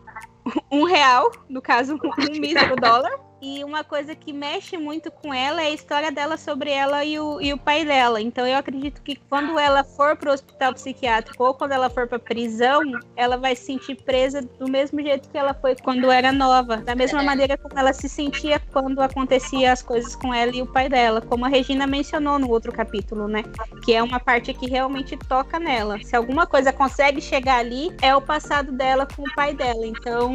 um 0.72 0.84
real, 0.84 1.32
no 1.50 1.60
caso, 1.60 1.96
um 1.96 2.40
mísero 2.40 2.76
dólar, 2.76 3.20
e 3.44 3.62
uma 3.62 3.84
coisa 3.84 4.16
que 4.16 4.32
mexe 4.32 4.78
muito 4.78 5.12
com 5.12 5.34
ela 5.34 5.62
é 5.62 5.66
a 5.66 5.72
história 5.72 6.10
dela 6.10 6.38
sobre 6.38 6.72
ela 6.72 7.04
e 7.04 7.20
o, 7.20 7.42
e 7.42 7.52
o 7.52 7.58
pai 7.58 7.84
dela. 7.84 8.22
Então 8.22 8.48
eu 8.48 8.58
acredito 8.58 9.02
que 9.02 9.18
quando 9.30 9.60
ela 9.60 9.84
for 9.84 10.16
para 10.16 10.30
o 10.30 10.34
hospital 10.34 10.74
psiquiátrico 10.74 11.44
ou 11.44 11.54
quando 11.54 11.74
ela 11.74 11.90
for 11.90 12.08
para 12.08 12.18
prisão, 12.18 12.82
ela 13.18 13.36
vai 13.36 13.54
se 13.54 13.66
sentir 13.66 13.96
presa 13.96 14.42
do 14.42 14.70
mesmo 14.70 15.02
jeito 15.02 15.28
que 15.30 15.38
ela 15.38 15.54
foi 15.54 15.76
quando 15.76 16.10
era 16.10 16.32
nova. 16.32 16.78
Da 16.78 16.96
mesma 16.96 17.22
maneira 17.22 17.58
como 17.58 17.78
ela 17.78 17.92
se 17.92 18.08
sentia 18.08 18.62
quando 18.72 19.02
acontecia 19.02 19.74
as 19.74 19.82
coisas 19.82 20.16
com 20.16 20.34
ela 20.34 20.56
e 20.56 20.62
o 20.62 20.68
pai 20.68 20.88
dela. 20.88 21.20
Como 21.20 21.46
a 21.46 21.50
Regina 21.50 21.86
mencionou 21.86 22.40
no 22.40 22.50
outro 22.50 22.72
capítulo, 22.72 23.28
né? 23.28 23.44
Que 23.84 23.94
é 23.94 24.02
uma 24.02 24.22
parte 24.22 24.54
que 24.54 24.70
realmente 24.70 25.18
toca 25.18 25.60
nela. 25.60 26.00
Se 26.02 26.16
alguma 26.16 26.48
coisa 26.48 26.72
consegue 26.72 27.20
chegar 27.20 27.58
ali, 27.58 27.94
é 28.02 28.16
o 28.16 28.22
passado 28.22 28.72
dela 28.72 29.06
com 29.06 29.24
o 29.24 29.36
pai 29.36 29.54
dela. 29.54 29.86
Então 29.86 30.32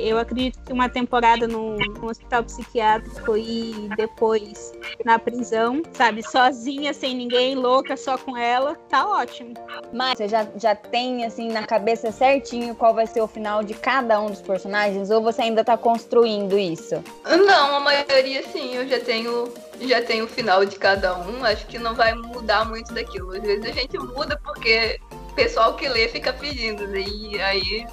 eu 0.00 0.18
acredito 0.18 0.58
que 0.64 0.72
uma 0.72 0.88
temporada 0.88 1.46
no, 1.46 1.76
no 1.76 2.08
hospital 2.08 2.39
hospital 2.40 2.44
psiquiátrico 2.44 3.36
e 3.36 3.88
depois 3.96 4.72
na 5.04 5.18
prisão, 5.18 5.82
sabe? 5.92 6.22
Sozinha, 6.22 6.92
sem 6.92 7.14
ninguém, 7.14 7.54
louca, 7.54 7.96
só 7.96 8.16
com 8.18 8.36
ela, 8.36 8.74
tá 8.88 9.06
ótimo. 9.06 9.54
Mas 9.92 10.18
você 10.18 10.28
já, 10.28 10.46
já 10.56 10.74
tem, 10.74 11.24
assim, 11.24 11.48
na 11.50 11.66
cabeça 11.66 12.10
certinho 12.10 12.74
qual 12.74 12.94
vai 12.94 13.06
ser 13.06 13.20
o 13.20 13.26
final 13.26 13.62
de 13.62 13.74
cada 13.74 14.20
um 14.20 14.30
dos 14.30 14.42
personagens? 14.42 15.10
Ou 15.10 15.22
você 15.22 15.42
ainda 15.42 15.64
tá 15.64 15.76
construindo 15.76 16.58
isso? 16.58 17.02
Não, 17.24 17.76
a 17.76 17.80
maioria 17.80 18.42
sim, 18.48 18.74
eu 18.74 18.88
já 18.88 19.00
tenho 19.00 19.52
já 19.82 20.02
tenho 20.02 20.26
o 20.26 20.28
final 20.28 20.64
de 20.64 20.76
cada 20.76 21.16
um. 21.16 21.42
Acho 21.42 21.66
que 21.66 21.78
não 21.78 21.94
vai 21.94 22.12
mudar 22.12 22.66
muito 22.66 22.92
daquilo. 22.92 23.32
Às 23.32 23.42
vezes 23.42 23.64
a 23.64 23.72
gente 23.72 23.96
muda 23.98 24.38
porque 24.44 25.00
o 25.30 25.34
pessoal 25.34 25.74
que 25.74 25.88
lê 25.88 26.06
fica 26.06 26.34
pedindo, 26.34 26.86
né? 26.86 27.00
E 27.00 27.40
aí 27.40 27.86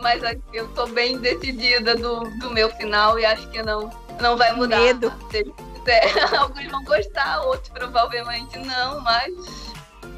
mas 0.00 0.22
eu 0.52 0.68
tô 0.68 0.86
bem 0.86 1.18
decidida 1.18 1.94
do, 1.94 2.20
do 2.38 2.50
meu 2.50 2.70
final 2.70 3.18
e 3.18 3.24
acho 3.24 3.48
que 3.48 3.62
não, 3.62 3.90
não 4.20 4.36
vai 4.36 4.52
mudar. 4.54 4.78
Medo. 4.78 5.12
Se 5.30 5.44
alguns 6.36 6.66
vão 6.66 6.84
gostar, 6.84 7.40
outros 7.42 7.68
provavelmente 7.70 8.58
não, 8.58 9.00
mas 9.00 9.32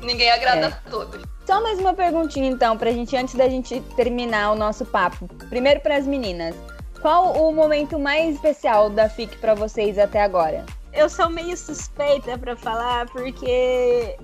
ninguém 0.03 0.31
agrada 0.31 0.66
é. 0.66 0.69
a 0.69 0.90
todos. 0.90 1.23
Só 1.47 1.61
mais 1.61 1.79
uma 1.79 1.95
perguntinha 1.95 2.49
então, 2.49 2.77
pra 2.77 2.93
gente, 2.93 3.16
antes 3.16 3.35
da 3.35 3.49
gente 3.49 3.81
terminar 3.97 4.53
o 4.53 4.55
nosso 4.55 4.85
papo. 4.85 5.27
Primeiro 5.49 5.81
para 5.81 5.97
as 5.97 6.07
meninas. 6.07 6.55
Qual 7.01 7.33
o 7.33 7.53
momento 7.53 7.99
mais 7.99 8.35
especial 8.35 8.90
da 8.90 9.09
FIC 9.09 9.38
para 9.38 9.55
vocês 9.55 9.99
até 9.99 10.23
agora? 10.23 10.64
Eu 10.93 11.09
sou 11.09 11.31
meio 11.31 11.57
suspeita 11.57 12.37
para 12.37 12.57
falar, 12.57 13.07
porque 13.07 14.16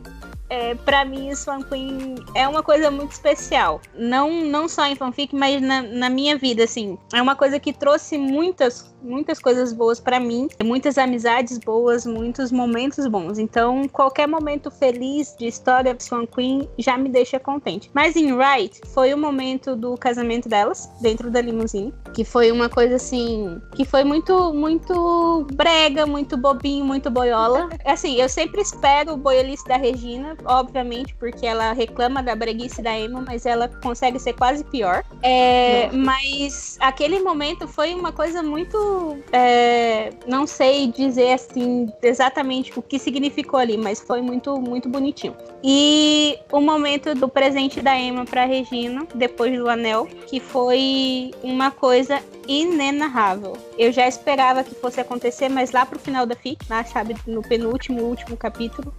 é, 0.48 0.74
para 0.74 1.04
mim, 1.04 1.34
Swan 1.34 1.62
Queen 1.62 2.16
é 2.34 2.46
uma 2.46 2.62
coisa 2.62 2.90
muito 2.90 3.12
especial. 3.12 3.80
Não, 3.94 4.44
não 4.44 4.68
só 4.68 4.86
em 4.86 4.94
fanfic, 4.94 5.34
mas 5.34 5.60
na, 5.60 5.82
na 5.82 6.10
minha 6.10 6.36
vida, 6.36 6.64
assim. 6.64 6.98
É 7.12 7.20
uma 7.20 7.34
coisa 7.34 7.58
que 7.58 7.72
trouxe 7.72 8.16
muitas, 8.16 8.94
muitas 9.02 9.38
coisas 9.38 9.72
boas 9.72 9.98
para 9.98 10.20
mim, 10.20 10.48
muitas 10.62 10.98
amizades 10.98 11.58
boas, 11.58 12.06
muitos 12.06 12.52
momentos 12.52 13.06
bons. 13.06 13.38
Então, 13.38 13.88
qualquer 13.88 14.28
momento 14.28 14.70
feliz 14.70 15.34
de 15.38 15.46
história 15.46 15.94
de 15.94 16.04
Swan 16.04 16.26
Queen 16.26 16.68
já 16.78 16.96
me 16.96 17.08
deixa 17.08 17.40
contente. 17.40 17.90
Mas 17.92 18.16
em 18.16 18.36
Right, 18.36 18.80
foi 18.88 19.12
o 19.12 19.18
momento 19.18 19.74
do 19.74 19.96
casamento 19.96 20.48
delas, 20.48 20.88
dentro 21.00 21.30
da 21.30 21.40
limusine, 21.40 21.92
que 22.14 22.24
foi 22.24 22.52
uma 22.52 22.68
coisa 22.68 22.96
assim, 22.96 23.60
que 23.74 23.84
foi 23.84 24.04
muito, 24.04 24.52
muito 24.52 25.46
brega, 25.54 26.06
muito 26.06 26.36
bobinho, 26.36 26.84
muito 26.84 27.10
boiola. 27.10 27.68
Assim, 27.84 28.20
eu 28.20 28.28
sempre 28.28 28.60
espero 28.60 29.14
o 29.14 29.16
boiolice 29.16 29.66
da 29.66 29.76
Regina, 29.76 30.35
obviamente, 30.44 31.14
porque 31.14 31.46
ela 31.46 31.72
reclama 31.72 32.22
da 32.22 32.34
breguice 32.34 32.82
da 32.82 32.98
Emma, 32.98 33.22
mas 33.26 33.46
ela 33.46 33.68
consegue 33.68 34.18
ser 34.18 34.34
quase 34.34 34.64
pior. 34.64 35.04
É, 35.22 35.90
mas 35.92 36.76
aquele 36.80 37.20
momento 37.20 37.66
foi 37.66 37.94
uma 37.94 38.12
coisa 38.12 38.42
muito. 38.42 39.18
É, 39.32 40.10
não 40.26 40.46
sei 40.46 40.88
dizer 40.88 41.32
assim 41.32 41.88
exatamente 42.02 42.76
o 42.78 42.82
que 42.82 42.98
significou 42.98 43.58
ali, 43.58 43.76
mas 43.76 44.00
foi 44.00 44.20
muito, 44.20 44.60
muito 44.60 44.88
bonitinho. 44.88 45.36
E 45.62 46.38
o 46.52 46.60
momento 46.60 47.14
do 47.14 47.28
presente 47.28 47.80
da 47.80 47.96
Emma 47.96 48.24
para 48.24 48.44
Regina, 48.44 49.06
depois 49.14 49.56
do 49.58 49.68
anel, 49.68 50.06
que 50.26 50.40
foi 50.40 51.30
uma 51.42 51.70
coisa 51.70 52.20
inenarrável. 52.46 53.54
Eu 53.78 53.92
já 53.92 54.08
esperava 54.08 54.64
que 54.64 54.74
fosse 54.74 55.00
acontecer, 55.00 55.48
mas 55.50 55.70
lá 55.70 55.84
pro 55.84 55.98
final 55.98 56.24
da 56.24 56.34
FIC, 56.34 56.64
lá, 56.68 56.82
sabe, 56.84 57.14
no 57.26 57.42
penúltimo, 57.42 58.02
último 58.02 58.36
capítulo, 58.36 58.94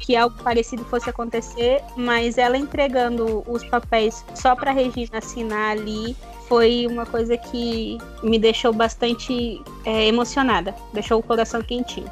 que 0.00 0.16
algo 0.16 0.42
parecido 0.42 0.84
fosse 0.86 1.10
acontecer, 1.10 1.82
mas 1.96 2.38
ela 2.38 2.56
entregando 2.56 3.44
os 3.46 3.62
papéis 3.64 4.24
só 4.34 4.56
para 4.56 4.72
Regina 4.72 5.18
assinar 5.18 5.72
ali 5.72 6.16
foi 6.48 6.86
uma 6.86 7.06
coisa 7.06 7.36
que 7.36 7.98
me 8.22 8.38
deixou 8.38 8.72
bastante 8.72 9.62
é, 9.84 10.06
emocionada, 10.06 10.74
deixou 10.92 11.18
o 11.18 11.22
coração 11.22 11.62
quentinho. 11.62 12.10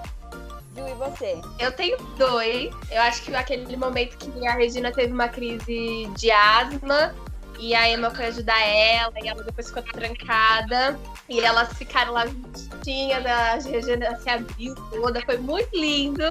Ju, 0.76 0.86
e 0.86 0.94
você? 0.94 1.40
Eu 1.58 1.72
tenho 1.72 1.96
dois. 2.16 2.70
Eu 2.90 3.02
acho 3.02 3.22
que 3.22 3.34
aquele 3.34 3.76
momento 3.76 4.16
que 4.16 4.46
a 4.46 4.54
Regina 4.54 4.92
teve 4.92 5.12
uma 5.12 5.28
crise 5.28 6.08
de 6.16 6.30
asma 6.30 7.14
e 7.60 7.74
a 7.74 7.88
Emma 7.90 8.10
foi 8.10 8.26
ajudar 8.26 8.58
ela, 8.60 9.12
e 9.22 9.28
ela 9.28 9.42
depois 9.42 9.68
ficou 9.68 9.82
trancada. 9.82 10.98
E 11.28 11.40
elas 11.40 11.72
ficaram 11.74 12.12
lá 12.12 12.26
juntinhas, 12.26 13.24
a 13.26 13.54
Regina 13.56 14.16
se 14.16 14.30
abriu 14.30 14.74
toda, 14.90 15.20
foi 15.22 15.36
muito 15.36 15.68
lindo. 15.76 16.24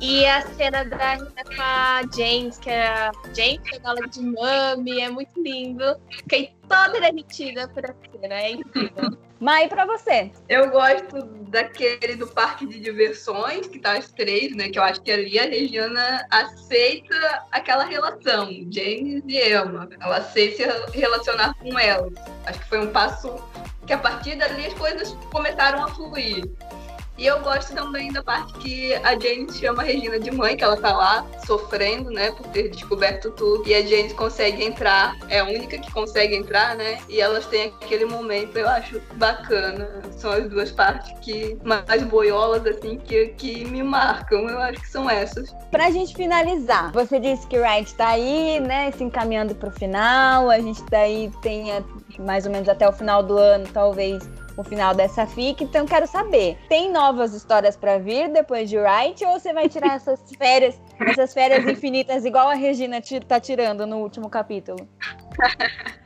E 0.00 0.26
a 0.26 0.42
cena 0.42 0.84
da 0.84 1.14
Rita 1.14 1.44
com 1.44 1.62
a 1.62 2.02
James, 2.16 2.58
que 2.58 2.70
é 2.70 2.86
a 2.86 3.12
James 3.34 3.60
ela 3.84 4.08
de 4.08 4.20
mami, 4.20 5.00
é 5.00 5.08
muito 5.08 5.40
lindo. 5.40 5.84
Fiquei 6.10 6.52
toda 6.68 7.00
derretida 7.00 7.68
por 7.68 7.84
essa 7.84 7.96
cena, 8.20 8.34
é 8.34 8.50
incrível. 8.52 9.16
Mai, 9.42 9.68
pra 9.68 9.84
você? 9.84 10.30
Eu 10.48 10.70
gosto 10.70 11.20
daquele 11.48 12.14
do 12.14 12.28
parque 12.28 12.64
de 12.64 12.78
diversões, 12.78 13.66
que 13.66 13.80
tá 13.80 13.98
as 13.98 14.08
três, 14.12 14.54
né? 14.54 14.68
Que 14.68 14.78
eu 14.78 14.84
acho 14.84 15.02
que 15.02 15.10
ali 15.10 15.36
a 15.36 15.42
Regina 15.42 16.24
aceita 16.30 17.44
aquela 17.50 17.82
relação, 17.84 18.48
James 18.70 19.24
e 19.26 19.38
Emma. 19.38 19.88
Ela 20.00 20.18
aceita 20.18 20.88
se 20.92 20.96
relacionar 20.96 21.54
com 21.54 21.76
elas. 21.76 22.12
Acho 22.46 22.60
que 22.60 22.68
foi 22.68 22.86
um 22.86 22.92
passo 22.92 23.34
que 23.84 23.92
a 23.92 23.98
partir 23.98 24.36
dali 24.36 24.64
as 24.64 24.74
coisas 24.74 25.12
começaram 25.32 25.82
a 25.82 25.88
fluir. 25.88 26.44
E 27.22 27.26
eu 27.28 27.38
gosto 27.38 27.72
também 27.72 28.12
da 28.12 28.20
parte 28.20 28.52
que 28.54 28.92
a 28.94 29.12
Jane 29.12 29.46
chama 29.52 29.84
a 29.84 29.86
Regina 29.86 30.18
de 30.18 30.32
mãe, 30.32 30.56
que 30.56 30.64
ela 30.64 30.76
tá 30.76 30.92
lá 30.92 31.24
sofrendo, 31.46 32.10
né, 32.10 32.32
por 32.32 32.48
ter 32.48 32.68
descoberto 32.68 33.30
tudo. 33.30 33.62
E 33.64 33.72
a 33.72 33.80
Jane 33.80 34.12
consegue 34.12 34.64
entrar, 34.64 35.16
é 35.28 35.38
a 35.38 35.44
única 35.44 35.78
que 35.78 35.88
consegue 35.92 36.34
entrar, 36.34 36.74
né? 36.74 36.98
E 37.08 37.20
elas 37.20 37.46
têm 37.46 37.66
aquele 37.80 38.06
momento, 38.06 38.56
eu 38.56 38.68
acho 38.68 39.00
bacana. 39.14 40.02
São 40.16 40.32
as 40.32 40.48
duas 40.48 40.72
partes 40.72 41.16
que 41.20 41.56
mais 41.62 42.02
boiolas, 42.02 42.66
assim, 42.66 42.98
que, 42.98 43.28
que 43.38 43.66
me 43.66 43.84
marcam. 43.84 44.48
Eu 44.48 44.58
acho 44.58 44.80
que 44.80 44.90
são 44.90 45.08
essas. 45.08 45.54
Pra 45.70 45.92
gente 45.92 46.16
finalizar, 46.16 46.90
você 46.90 47.20
disse 47.20 47.46
que 47.46 47.56
o 47.56 47.62
Wright 47.62 47.94
tá 47.94 48.08
aí, 48.08 48.58
né, 48.58 48.90
se 48.90 49.04
encaminhando 49.04 49.54
pro 49.54 49.70
final. 49.70 50.50
A 50.50 50.58
gente 50.58 50.82
tá 50.86 50.98
aí, 50.98 51.30
tem 51.40 51.66
mais 52.18 52.46
ou 52.46 52.50
menos 52.50 52.68
até 52.68 52.88
o 52.88 52.92
final 52.92 53.22
do 53.22 53.38
ano, 53.38 53.64
talvez 53.72 54.28
o 54.56 54.64
final 54.64 54.94
dessa 54.94 55.26
fic. 55.26 55.62
Então 55.62 55.86
quero 55.86 56.06
saber, 56.06 56.58
tem 56.68 56.90
novas 56.90 57.34
histórias 57.34 57.76
para 57.76 57.98
vir 57.98 58.28
depois 58.30 58.68
de 58.68 58.78
Wright 58.78 59.24
ou 59.24 59.38
você 59.38 59.52
vai 59.52 59.68
tirar 59.68 59.96
essas 59.96 60.20
férias, 60.36 60.80
essas 61.00 61.32
férias 61.32 61.66
infinitas 61.66 62.24
igual 62.24 62.48
a 62.48 62.54
Regina 62.54 63.00
tá 63.26 63.40
tirando 63.40 63.86
no 63.86 63.98
último 63.98 64.28
capítulo? 64.28 64.88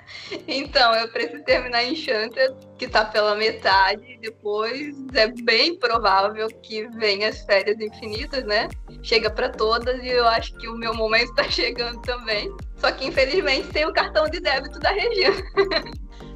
Então, 0.47 0.95
eu 0.95 1.09
preciso 1.09 1.43
terminar 1.45 1.85
Enchanted, 1.85 2.55
que 2.79 2.89
tá 2.89 3.05
pela 3.05 3.35
metade. 3.35 4.19
Depois 4.21 4.97
é 5.15 5.29
bem 5.29 5.79
provável 5.79 6.49
que 6.63 6.87
venha 6.89 7.29
as 7.29 7.41
férias 7.43 7.79
infinitas, 7.81 8.45
né? 8.45 8.69
Chega 9.03 9.31
para 9.31 9.49
todas 9.49 10.03
e 10.03 10.09
eu 10.09 10.27
acho 10.27 10.57
que 10.59 10.69
o 10.69 10.77
meu 10.77 10.95
momento 10.95 11.35
tá 11.35 11.45
chegando 11.51 12.01
também. 12.03 12.51
Só 12.77 12.91
que 12.93 13.07
infelizmente 13.07 13.69
tem 13.69 13.87
o 13.87 13.93
cartão 13.93 14.29
de 14.29 14.41
débito 14.41 14.79
da 14.79 14.91
Regina. 14.91 15.37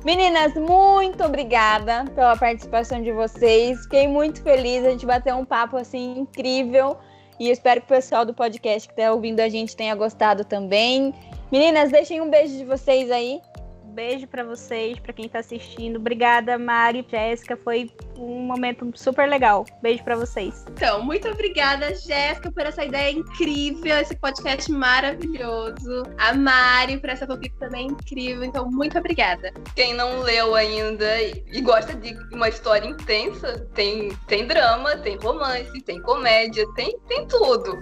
Meninas, 0.05 0.55
muito 0.55 1.23
obrigada 1.23 2.07
pela 2.15 2.35
participação 2.35 3.03
de 3.03 3.13
vocês. 3.13 3.83
Fiquei 3.83 4.09
muito 4.09 4.43
feliz. 4.43 4.85
A 4.85 4.91
gente 4.91 5.05
bateu 5.05 5.37
um 5.37 5.45
papo 5.45 5.77
assim 5.77 6.21
incrível. 6.21 6.97
E 7.39 7.51
espero 7.51 7.81
que 7.81 7.87
o 7.87 7.97
pessoal 7.97 8.25
do 8.25 8.33
podcast 8.33 8.89
que 8.89 8.95
está 8.99 9.13
ouvindo 9.13 9.41
a 9.41 9.49
gente 9.49 9.77
tenha 9.77 9.95
gostado 9.95 10.45
também. 10.45 11.15
Meninas, 11.53 11.91
deixem 11.91 12.21
um 12.21 12.31
beijo 12.31 12.57
de 12.57 12.65
vocês 12.65 13.11
aí 13.11 13.43
beijo 13.91 14.27
para 14.27 14.45
vocês, 14.45 14.99
para 14.99 15.13
quem 15.13 15.29
tá 15.29 15.41
assistindo. 15.41 15.97
Obrigada, 15.97 16.59
Mari, 16.59 17.05
Jéssica, 17.09 17.57
foi 17.57 17.91
um 18.17 18.41
momento 18.41 18.91
super 18.95 19.29
legal. 19.29 19.65
Beijo 19.83 20.03
para 20.05 20.17
vocês. 20.17 20.65
Então, 20.71 21.03
muito 21.03 21.29
obrigada, 21.29 21.95
Jéssica, 21.95 22.51
por 22.51 22.65
essa 22.65 22.85
ideia 22.85 23.11
incrível, 23.11 23.97
esse 23.99 24.17
podcast 24.17 24.71
maravilhoso. 24.71 26.03
A 26.19 26.33
Mari 26.33 26.99
por 26.99 27.11
essa 27.11 27.27
fanfic 27.27 27.55
também 27.59 27.89
incrível. 27.89 28.45
Então, 28.45 28.71
muito 28.71 28.99
obrigada. 28.99 29.53
Quem 29.75 29.95
não 29.95 30.21
leu 30.21 30.55
ainda 30.55 31.21
e 31.23 31.61
gosta 31.61 31.95
de 31.95 32.17
uma 32.33 32.49
história 32.49 32.87
intensa, 32.87 33.67
tem, 33.75 34.11
tem 34.27 34.47
drama, 34.47 34.97
tem 34.99 35.17
romance, 35.17 35.81
tem 35.83 36.01
comédia, 36.03 36.65
tem, 36.75 36.99
tem 37.09 37.27
tudo. 37.27 37.77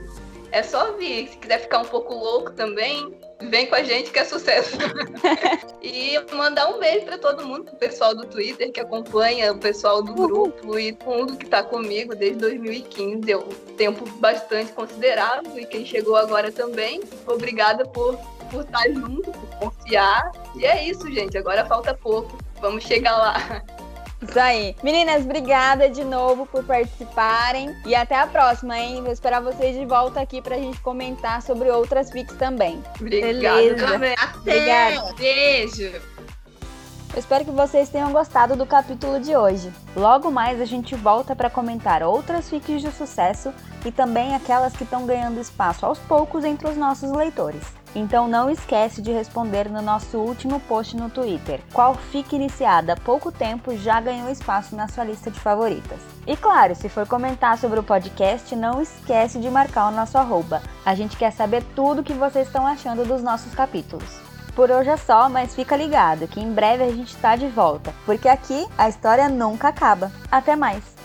É 0.50 0.62
só 0.62 0.96
vir. 0.96 1.28
Se 1.28 1.36
quiser 1.36 1.60
ficar 1.60 1.80
um 1.80 1.84
pouco 1.84 2.14
louco 2.14 2.52
também, 2.52 3.14
vem 3.42 3.66
com 3.66 3.74
a 3.74 3.82
gente 3.82 4.10
que 4.10 4.18
é 4.18 4.24
sucesso. 4.24 4.76
e 5.82 6.18
mandar 6.34 6.68
um 6.68 6.78
beijo 6.78 7.06
para 7.06 7.18
todo 7.18 7.46
mundo, 7.46 7.64
pro 7.64 7.76
pessoal 7.76 8.14
do 8.14 8.26
Twitter 8.26 8.72
que 8.72 8.80
acompanha, 8.80 9.52
o 9.52 9.58
pessoal 9.58 10.02
do 10.02 10.12
grupo 10.12 10.78
e 10.78 10.92
todo 10.92 11.08
mundo 11.10 11.36
que 11.36 11.44
está 11.44 11.62
comigo 11.62 12.14
desde 12.14 12.38
2015. 12.38 13.30
É 13.30 13.36
um 13.36 13.48
tempo 13.76 14.08
bastante 14.18 14.72
considerável 14.72 15.58
e 15.58 15.66
quem 15.66 15.84
chegou 15.84 16.16
agora 16.16 16.50
também. 16.50 17.00
Obrigada 17.26 17.84
por, 17.86 18.16
por 18.50 18.62
estar 18.62 18.88
junto, 18.92 19.30
por 19.30 19.58
confiar. 19.58 20.32
E 20.56 20.64
é 20.64 20.84
isso, 20.88 21.10
gente. 21.12 21.36
Agora 21.38 21.64
falta 21.66 21.94
pouco. 21.94 22.38
Vamos 22.60 22.84
chegar 22.84 23.16
lá. 23.16 23.62
Isso 24.20 24.38
aí. 24.38 24.74
Meninas, 24.82 25.24
obrigada 25.24 25.88
de 25.88 26.04
novo 26.04 26.44
por 26.46 26.64
participarem. 26.64 27.74
E 27.86 27.94
até 27.94 28.16
a 28.16 28.26
próxima, 28.26 28.78
hein? 28.78 29.02
Vou 29.02 29.12
esperar 29.12 29.40
vocês 29.40 29.76
de 29.76 29.84
volta 29.84 30.20
aqui 30.20 30.42
pra 30.42 30.56
gente 30.56 30.80
comentar 30.80 31.40
sobre 31.42 31.70
outras 31.70 32.10
fics 32.10 32.36
também. 32.36 32.82
Obrigada. 33.00 33.96
Até. 33.96 34.14
Obrigada. 34.36 35.14
Beijo. 35.14 35.92
Eu 37.14 37.20
espero 37.20 37.44
que 37.44 37.50
vocês 37.50 37.88
tenham 37.88 38.12
gostado 38.12 38.54
do 38.54 38.66
capítulo 38.66 39.18
de 39.18 39.34
hoje. 39.34 39.72
Logo 39.96 40.30
mais 40.30 40.60
a 40.60 40.64
gente 40.64 40.94
volta 40.94 41.34
para 41.34 41.48
comentar 41.48 42.02
outras 42.02 42.50
fics 42.50 42.82
de 42.82 42.90
sucesso 42.92 43.52
e 43.84 43.90
também 43.90 44.34
aquelas 44.34 44.76
que 44.76 44.84
estão 44.84 45.06
ganhando 45.06 45.40
espaço 45.40 45.86
aos 45.86 45.98
poucos 45.98 46.44
entre 46.44 46.68
os 46.68 46.76
nossos 46.76 47.10
leitores. 47.10 47.77
Então 47.98 48.28
não 48.28 48.48
esquece 48.48 49.02
de 49.02 49.10
responder 49.10 49.68
no 49.68 49.82
nosso 49.82 50.18
último 50.18 50.60
post 50.60 50.96
no 50.96 51.10
Twitter. 51.10 51.60
Qual 51.72 51.96
fica 51.96 52.36
iniciada 52.36 52.92
há 52.92 52.96
pouco 52.96 53.32
tempo 53.32 53.76
já 53.76 54.00
ganhou 54.00 54.30
espaço 54.30 54.76
na 54.76 54.86
sua 54.86 55.02
lista 55.02 55.32
de 55.32 55.40
favoritas? 55.40 55.98
E 56.24 56.36
claro, 56.36 56.76
se 56.76 56.88
for 56.88 57.08
comentar 57.08 57.58
sobre 57.58 57.80
o 57.80 57.82
podcast, 57.82 58.54
não 58.54 58.80
esquece 58.80 59.40
de 59.40 59.50
marcar 59.50 59.88
o 59.88 59.90
nosso 59.90 60.16
arroba. 60.16 60.62
A 60.86 60.94
gente 60.94 61.16
quer 61.16 61.32
saber 61.32 61.64
tudo 61.74 62.00
o 62.00 62.04
que 62.04 62.12
vocês 62.12 62.46
estão 62.46 62.64
achando 62.64 63.04
dos 63.04 63.20
nossos 63.20 63.52
capítulos. 63.52 64.08
Por 64.54 64.70
hoje 64.70 64.90
é 64.90 64.96
só, 64.96 65.28
mas 65.28 65.56
fica 65.56 65.76
ligado 65.76 66.28
que 66.28 66.40
em 66.40 66.52
breve 66.52 66.84
a 66.84 66.90
gente 66.92 67.16
está 67.16 67.34
de 67.34 67.48
volta, 67.48 67.92
porque 68.06 68.28
aqui 68.28 68.64
a 68.78 68.88
história 68.88 69.28
nunca 69.28 69.68
acaba. 69.68 70.12
Até 70.30 70.54
mais! 70.54 70.97